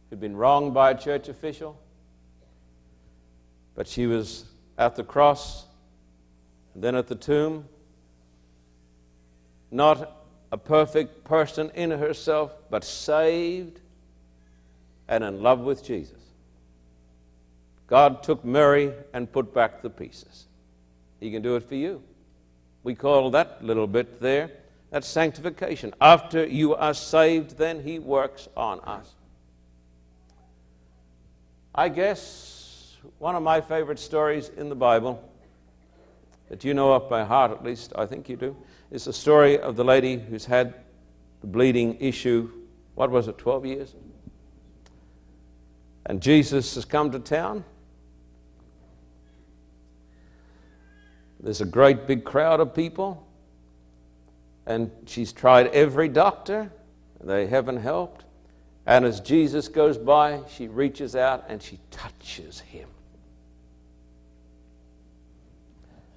who'd 0.10 0.22
been 0.22 0.38
wronged 0.38 0.74
by 0.74 0.92
a 0.92 0.98
church 0.98 1.28
official. 1.28 1.78
But 3.78 3.88
she 3.88 4.08
was 4.08 4.46
at 4.80 4.96
the 4.96 5.04
cross 5.04 5.66
and 6.74 6.84
then 6.84 6.96
at 6.96 7.06
the 7.08 7.16
tomb. 7.16 7.66
Not 9.70 10.12
a 10.52 10.58
perfect 10.58 11.24
person 11.24 11.72
in 11.76 11.92
herself, 11.92 12.54
but 12.72 12.84
saved 12.84 13.80
and 15.08 15.24
in 15.24 15.44
love 15.44 15.60
with 15.60 15.86
Jesus. 15.86 16.18
God 17.86 18.24
took 18.24 18.44
Mary 18.44 18.92
and 19.14 19.32
put 19.32 19.54
back 19.54 19.84
the 19.84 19.92
pieces. 19.92 20.48
He 21.20 21.32
can 21.32 21.44
do 21.44 21.56
it 21.56 21.64
for 21.64 21.76
you. 21.76 22.02
We 22.84 22.96
call 22.96 23.30
that 23.32 23.64
little 23.64 23.88
bit 23.88 24.20
there, 24.20 24.50
that's 24.90 25.08
sanctification. 25.08 25.94
After 26.02 26.48
you 26.48 26.74
are 26.74 26.96
saved, 26.96 27.58
then 27.60 27.84
He 27.84 28.00
works 28.00 28.48
on 28.58 28.80
us. 28.80 29.14
I 31.76 31.90
guess 31.90 32.57
one 33.20 33.36
of 33.36 33.44
my 33.44 33.62
favorite 33.62 34.00
stories 34.00 34.50
in 34.58 34.70
the 34.70 34.76
Bible, 34.76 35.24
that 36.50 36.64
you 36.64 36.74
know 36.74 36.92
off 36.92 37.10
by 37.10 37.24
heart 37.24 37.52
at 37.52 37.64
least, 37.64 37.94
I 37.96 38.06
think 38.06 38.30
you 38.30 38.36
do, 38.36 38.56
is 38.92 39.06
the 39.06 39.14
story 39.14 39.60
of 39.60 39.76
the 39.76 39.84
lady 39.84 40.18
who's 40.18 40.46
had 40.46 40.74
the 41.42 41.48
bleeding 41.48 41.98
issue, 42.00 42.50
what 42.96 43.12
was 43.12 43.28
it, 43.28 43.38
12 43.38 43.66
years? 43.66 43.96
And 46.06 46.22
Jesus 46.22 46.76
has 46.76 46.86
come 46.86 47.12
to 47.12 47.20
town. 47.20 47.66
There's 51.40 51.62
a 51.62 51.66
great 51.66 52.08
big 52.08 52.24
crowd 52.24 52.60
of 52.60 52.74
people. 52.74 53.28
And 54.66 54.92
she's 55.06 55.32
tried 55.32 55.68
every 55.68 56.10
doctor, 56.10 56.72
they 57.22 57.48
haven't 57.48 57.78
helped. 57.78 58.26
And 58.88 59.04
as 59.04 59.20
Jesus 59.20 59.68
goes 59.68 59.98
by, 59.98 60.40
she 60.50 60.70
reaches 60.70 61.14
out 61.14 61.44
and 61.50 61.62
she 61.62 61.78
touches 61.92 62.62
him. 62.62 62.88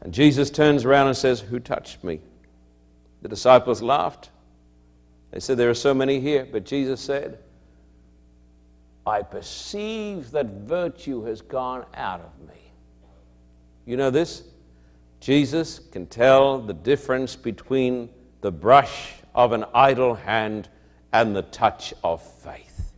And 0.00 0.14
Jesus 0.14 0.50
turns 0.50 0.84
around 0.84 1.08
and 1.08 1.16
says, 1.16 1.40
Who 1.40 1.58
touched 1.58 2.04
me? 2.04 2.20
The 3.22 3.28
disciples 3.28 3.82
laughed. 3.82 4.30
They 5.32 5.40
said, 5.40 5.58
There 5.58 5.68
are 5.68 5.74
so 5.74 5.92
many 5.92 6.20
here. 6.20 6.46
But 6.50 6.64
Jesus 6.64 7.00
said, 7.00 7.40
I 9.04 9.22
perceive 9.22 10.30
that 10.30 10.46
virtue 10.46 11.24
has 11.24 11.42
gone 11.42 11.84
out 11.94 12.20
of 12.20 12.48
me. 12.48 12.54
You 13.84 13.96
know 13.96 14.10
this? 14.10 14.44
Jesus 15.18 15.80
can 15.80 16.06
tell 16.06 16.60
the 16.60 16.72
difference 16.72 17.34
between 17.34 18.10
the 18.42 18.52
brush 18.52 19.14
of 19.34 19.50
an 19.52 19.64
idle 19.74 20.14
hand 20.14 20.68
and 21.12 21.34
the 21.34 21.42
touch 21.42 21.92
of 22.02 22.22
faith. 22.22 22.92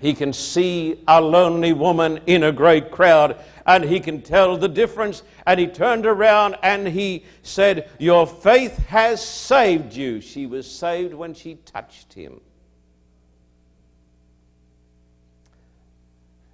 He 0.00 0.12
can 0.12 0.32
see 0.34 1.02
a 1.08 1.20
lonely 1.20 1.72
woman 1.72 2.20
in 2.26 2.42
a 2.42 2.52
great 2.52 2.90
crowd 2.90 3.38
and 3.66 3.84
he 3.84 4.00
can 4.00 4.20
tell 4.20 4.58
the 4.58 4.68
difference. 4.68 5.22
And 5.46 5.58
he 5.58 5.66
turned 5.66 6.04
around 6.04 6.56
and 6.62 6.86
he 6.86 7.24
said, 7.42 7.88
Your 7.98 8.26
faith 8.26 8.76
has 8.88 9.26
saved 9.26 9.94
you. 9.94 10.20
She 10.20 10.44
was 10.44 10.70
saved 10.70 11.14
when 11.14 11.32
she 11.32 11.54
touched 11.54 12.12
him. 12.12 12.40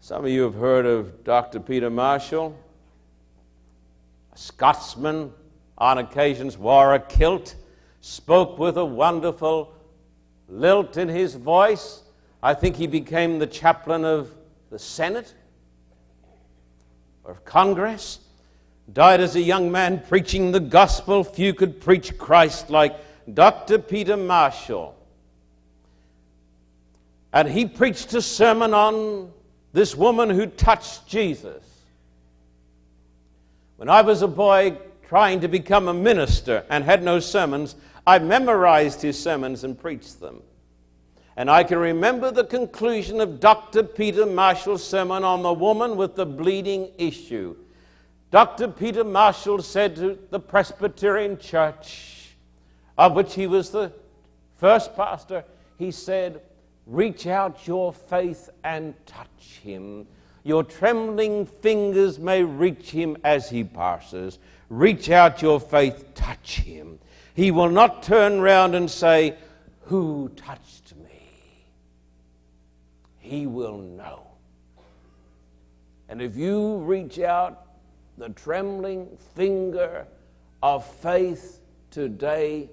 Some 0.00 0.24
of 0.24 0.30
you 0.30 0.42
have 0.42 0.54
heard 0.54 0.86
of 0.86 1.24
Dr. 1.24 1.60
Peter 1.60 1.90
Marshall, 1.90 2.56
a 4.32 4.38
Scotsman, 4.38 5.32
on 5.78 5.98
occasions 5.98 6.58
wore 6.58 6.94
a 6.94 7.00
kilt, 7.00 7.54
spoke 8.00 8.58
with 8.58 8.76
a 8.76 8.84
wonderful 8.84 9.74
lilt 10.50 10.96
in 10.96 11.08
his 11.08 11.34
voice 11.34 12.02
I 12.42 12.54
think 12.54 12.76
he 12.76 12.86
became 12.86 13.38
the 13.38 13.46
chaplain 13.46 14.04
of 14.04 14.30
the 14.70 14.78
Senate 14.78 15.34
or 17.22 17.32
of 17.32 17.44
Congress. 17.44 18.20
Died 18.90 19.20
as 19.20 19.36
a 19.36 19.40
young 19.40 19.70
man 19.70 20.02
preaching 20.08 20.50
the 20.50 20.60
gospel. 20.60 21.22
Few 21.22 21.52
could 21.52 21.80
preach 21.80 22.16
Christ 22.16 22.70
like 22.70 22.96
Dr. 23.32 23.78
Peter 23.78 24.16
Marshall. 24.16 24.96
And 27.32 27.46
he 27.46 27.66
preached 27.66 28.14
a 28.14 28.22
sermon 28.22 28.74
on 28.74 29.30
this 29.72 29.94
woman 29.94 30.30
who 30.30 30.46
touched 30.46 31.06
Jesus. 31.06 31.62
When 33.76 33.88
I 33.88 34.02
was 34.02 34.22
a 34.22 34.28
boy 34.28 34.78
trying 35.06 35.40
to 35.40 35.48
become 35.48 35.88
a 35.88 35.94
minister 35.94 36.64
and 36.70 36.84
had 36.84 37.02
no 37.02 37.20
sermons, 37.20 37.76
I 38.10 38.18
memorized 38.18 39.02
his 39.02 39.16
sermons 39.16 39.62
and 39.62 39.78
preached 39.78 40.18
them. 40.18 40.42
And 41.36 41.48
I 41.48 41.62
can 41.62 41.78
remember 41.78 42.32
the 42.32 42.42
conclusion 42.42 43.20
of 43.20 43.38
Dr. 43.38 43.84
Peter 43.84 44.26
Marshall's 44.26 44.82
sermon 44.82 45.22
on 45.22 45.44
the 45.44 45.52
woman 45.52 45.96
with 45.96 46.16
the 46.16 46.26
bleeding 46.26 46.90
issue. 46.98 47.54
Dr. 48.32 48.66
Peter 48.66 49.04
Marshall 49.04 49.62
said 49.62 49.94
to 49.94 50.18
the 50.30 50.40
Presbyterian 50.40 51.38
Church, 51.38 52.34
of 52.98 53.12
which 53.12 53.34
he 53.34 53.46
was 53.46 53.70
the 53.70 53.92
first 54.56 54.96
pastor, 54.96 55.44
he 55.78 55.92
said, 55.92 56.42
Reach 56.86 57.28
out 57.28 57.64
your 57.64 57.92
faith 57.92 58.50
and 58.64 58.94
touch 59.06 59.60
him. 59.62 60.04
Your 60.42 60.64
trembling 60.64 61.46
fingers 61.46 62.18
may 62.18 62.42
reach 62.42 62.90
him 62.90 63.16
as 63.22 63.48
he 63.48 63.62
passes. 63.62 64.40
Reach 64.68 65.10
out 65.10 65.42
your 65.42 65.60
faith, 65.60 66.12
touch 66.16 66.56
him. 66.56 66.98
He 67.34 67.50
will 67.50 67.70
not 67.70 68.02
turn 68.02 68.40
round 68.40 68.74
and 68.74 68.90
say, 68.90 69.36
Who 69.86 70.30
touched 70.36 70.94
me? 70.96 71.00
he 73.30 73.46
will 73.46 73.78
know. 73.78 74.26
And 76.08 76.20
if 76.20 76.36
you 76.36 76.78
reach 76.78 77.20
out 77.20 77.64
the 78.18 78.30
trembling 78.30 79.16
finger 79.36 80.08
of 80.60 80.84
faith 80.84 81.60
today, 81.92 82.70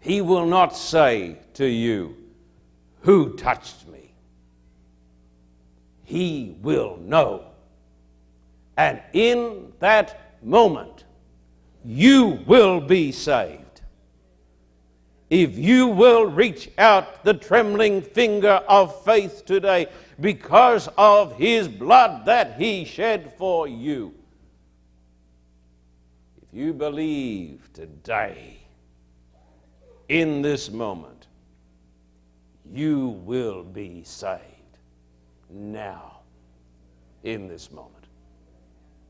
he 0.00 0.20
will 0.20 0.46
not 0.46 0.76
say 0.76 1.38
to 1.54 1.64
you, 1.64 2.16
Who 3.02 3.36
touched 3.36 3.86
me? 3.86 4.12
He 6.02 6.56
will 6.60 6.96
know. 6.96 7.44
And 8.76 9.00
in 9.12 9.72
that 9.78 10.42
moment, 10.42 11.04
you 11.86 12.40
will 12.46 12.80
be 12.80 13.12
saved 13.12 13.62
if 15.30 15.56
you 15.56 15.88
will 15.88 16.26
reach 16.26 16.70
out 16.78 17.24
the 17.24 17.34
trembling 17.34 18.00
finger 18.00 18.62
of 18.68 19.04
faith 19.04 19.44
today 19.44 19.86
because 20.20 20.88
of 20.96 21.36
his 21.36 21.68
blood 21.68 22.26
that 22.26 22.54
he 22.60 22.84
shed 22.84 23.32
for 23.36 23.66
you. 23.66 24.14
If 26.42 26.56
you 26.56 26.72
believe 26.72 27.68
today, 27.72 28.58
in 30.08 30.42
this 30.42 30.70
moment, 30.70 31.26
you 32.72 33.08
will 33.24 33.64
be 33.64 34.02
saved 34.04 34.42
now, 35.50 36.20
in 37.24 37.48
this 37.48 37.72
moment. 37.72 37.92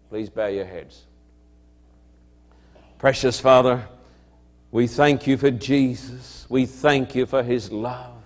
Please 0.08 0.30
bow 0.30 0.46
your 0.46 0.64
heads. 0.64 1.06
Precious 2.98 3.38
Father, 3.38 3.86
we 4.70 4.86
thank 4.86 5.26
you 5.26 5.36
for 5.36 5.50
Jesus. 5.50 6.46
We 6.48 6.64
thank 6.64 7.14
you 7.14 7.26
for 7.26 7.42
his 7.42 7.70
love. 7.70 8.22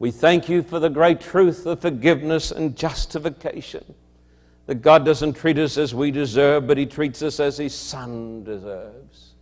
We 0.00 0.10
thank 0.10 0.48
you 0.48 0.62
for 0.62 0.80
the 0.80 0.90
great 0.90 1.20
truth 1.20 1.64
of 1.64 1.80
forgiveness 1.80 2.50
and 2.50 2.76
justification. 2.76 3.84
That 4.66 4.76
God 4.76 5.04
doesn't 5.04 5.34
treat 5.34 5.58
us 5.58 5.78
as 5.78 5.94
we 5.94 6.10
deserve, 6.10 6.66
but 6.66 6.78
he 6.78 6.86
treats 6.86 7.22
us 7.22 7.38
as 7.38 7.58
his 7.58 7.74
Son 7.74 8.42
deserves. 8.42 9.34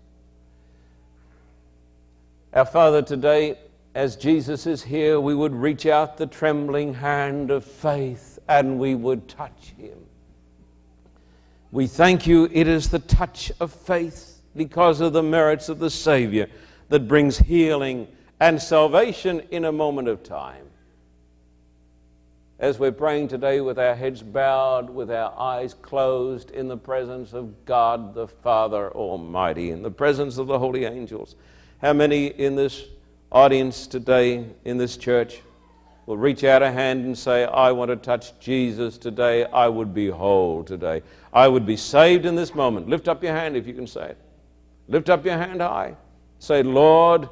Our 2.52 2.66
Father, 2.66 3.00
today, 3.00 3.58
as 3.94 4.16
Jesus 4.16 4.66
is 4.66 4.82
here, 4.82 5.20
we 5.20 5.34
would 5.34 5.54
reach 5.54 5.86
out 5.86 6.18
the 6.18 6.26
trembling 6.26 6.92
hand 6.92 7.50
of 7.50 7.64
faith 7.64 8.38
and 8.46 8.78
we 8.78 8.94
would 8.94 9.26
touch 9.26 9.72
him. 9.78 9.98
We 11.72 11.86
thank 11.86 12.26
you, 12.26 12.50
it 12.52 12.68
is 12.68 12.90
the 12.90 12.98
touch 12.98 13.50
of 13.58 13.72
faith 13.72 14.42
because 14.54 15.00
of 15.00 15.14
the 15.14 15.22
merits 15.22 15.70
of 15.70 15.78
the 15.78 15.88
Savior 15.88 16.48
that 16.90 17.08
brings 17.08 17.38
healing 17.38 18.08
and 18.38 18.60
salvation 18.60 19.40
in 19.50 19.64
a 19.64 19.72
moment 19.72 20.06
of 20.06 20.22
time. 20.22 20.66
As 22.58 22.78
we're 22.78 22.92
praying 22.92 23.28
today 23.28 23.62
with 23.62 23.78
our 23.78 23.94
heads 23.94 24.22
bowed, 24.22 24.90
with 24.90 25.10
our 25.10 25.32
eyes 25.38 25.72
closed, 25.72 26.50
in 26.50 26.68
the 26.68 26.76
presence 26.76 27.32
of 27.32 27.64
God 27.64 28.14
the 28.14 28.28
Father 28.28 28.90
Almighty, 28.90 29.70
in 29.70 29.80
the 29.80 29.90
presence 29.90 30.36
of 30.36 30.48
the 30.48 30.58
holy 30.58 30.84
angels, 30.84 31.36
how 31.80 31.94
many 31.94 32.26
in 32.26 32.54
this 32.54 32.84
audience 33.32 33.86
today, 33.86 34.44
in 34.66 34.76
this 34.76 34.98
church, 34.98 35.40
will 36.06 36.16
reach 36.16 36.44
out 36.44 36.62
a 36.62 36.70
hand 36.70 37.04
and 37.04 37.16
say, 37.16 37.44
I 37.44 37.72
want 37.72 37.90
to 37.90 37.96
touch 37.96 38.38
Jesus 38.40 38.98
today. 38.98 39.44
I 39.44 39.68
would 39.68 39.94
be 39.94 40.08
whole 40.08 40.64
today. 40.64 41.02
I 41.32 41.48
would 41.48 41.64
be 41.64 41.76
saved 41.76 42.26
in 42.26 42.34
this 42.34 42.54
moment. 42.54 42.88
Lift 42.88 43.08
up 43.08 43.22
your 43.22 43.32
hand 43.32 43.56
if 43.56 43.66
you 43.66 43.74
can 43.74 43.86
say 43.86 44.10
it. 44.10 44.18
Lift 44.88 45.08
up 45.08 45.24
your 45.24 45.36
hand 45.38 45.60
high. 45.60 45.96
Say, 46.38 46.62
Lord, 46.62 47.28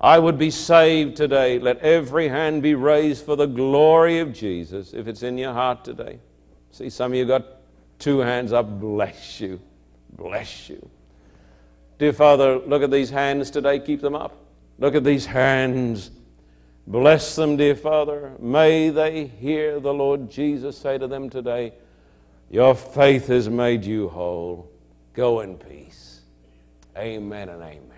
I 0.00 0.18
would 0.18 0.38
be 0.38 0.50
saved 0.50 1.16
today. 1.16 1.58
Let 1.58 1.78
every 1.78 2.28
hand 2.28 2.62
be 2.62 2.74
raised 2.74 3.24
for 3.24 3.36
the 3.36 3.46
glory 3.46 4.20
of 4.20 4.32
Jesus 4.32 4.92
if 4.92 5.08
it's 5.08 5.22
in 5.22 5.36
your 5.36 5.52
heart 5.52 5.84
today. 5.84 6.20
See, 6.70 6.90
some 6.90 7.12
of 7.12 7.18
you 7.18 7.24
got 7.24 7.44
two 7.98 8.18
hands 8.18 8.52
up. 8.52 8.80
Bless 8.80 9.40
you. 9.40 9.60
Bless 10.12 10.68
you. 10.68 10.88
Dear 11.98 12.12
Father, 12.12 12.58
look 12.58 12.82
at 12.82 12.90
these 12.90 13.10
hands 13.10 13.50
today. 13.50 13.78
Keep 13.78 14.00
them 14.00 14.14
up. 14.14 14.36
Look 14.78 14.94
at 14.94 15.04
these 15.04 15.26
hands. 15.26 16.10
Bless 16.86 17.34
them, 17.36 17.56
dear 17.56 17.74
Father. 17.74 18.32
May 18.38 18.90
they 18.90 19.26
hear 19.26 19.80
the 19.80 19.94
Lord 19.94 20.30
Jesus 20.30 20.76
say 20.76 20.98
to 20.98 21.06
them 21.06 21.30
today, 21.30 21.72
Your 22.50 22.74
faith 22.74 23.28
has 23.28 23.48
made 23.48 23.84
you 23.84 24.08
whole. 24.08 24.70
Go 25.14 25.40
in 25.40 25.56
peace. 25.56 26.20
Amen 26.96 27.48
and 27.48 27.62
amen. 27.62 27.93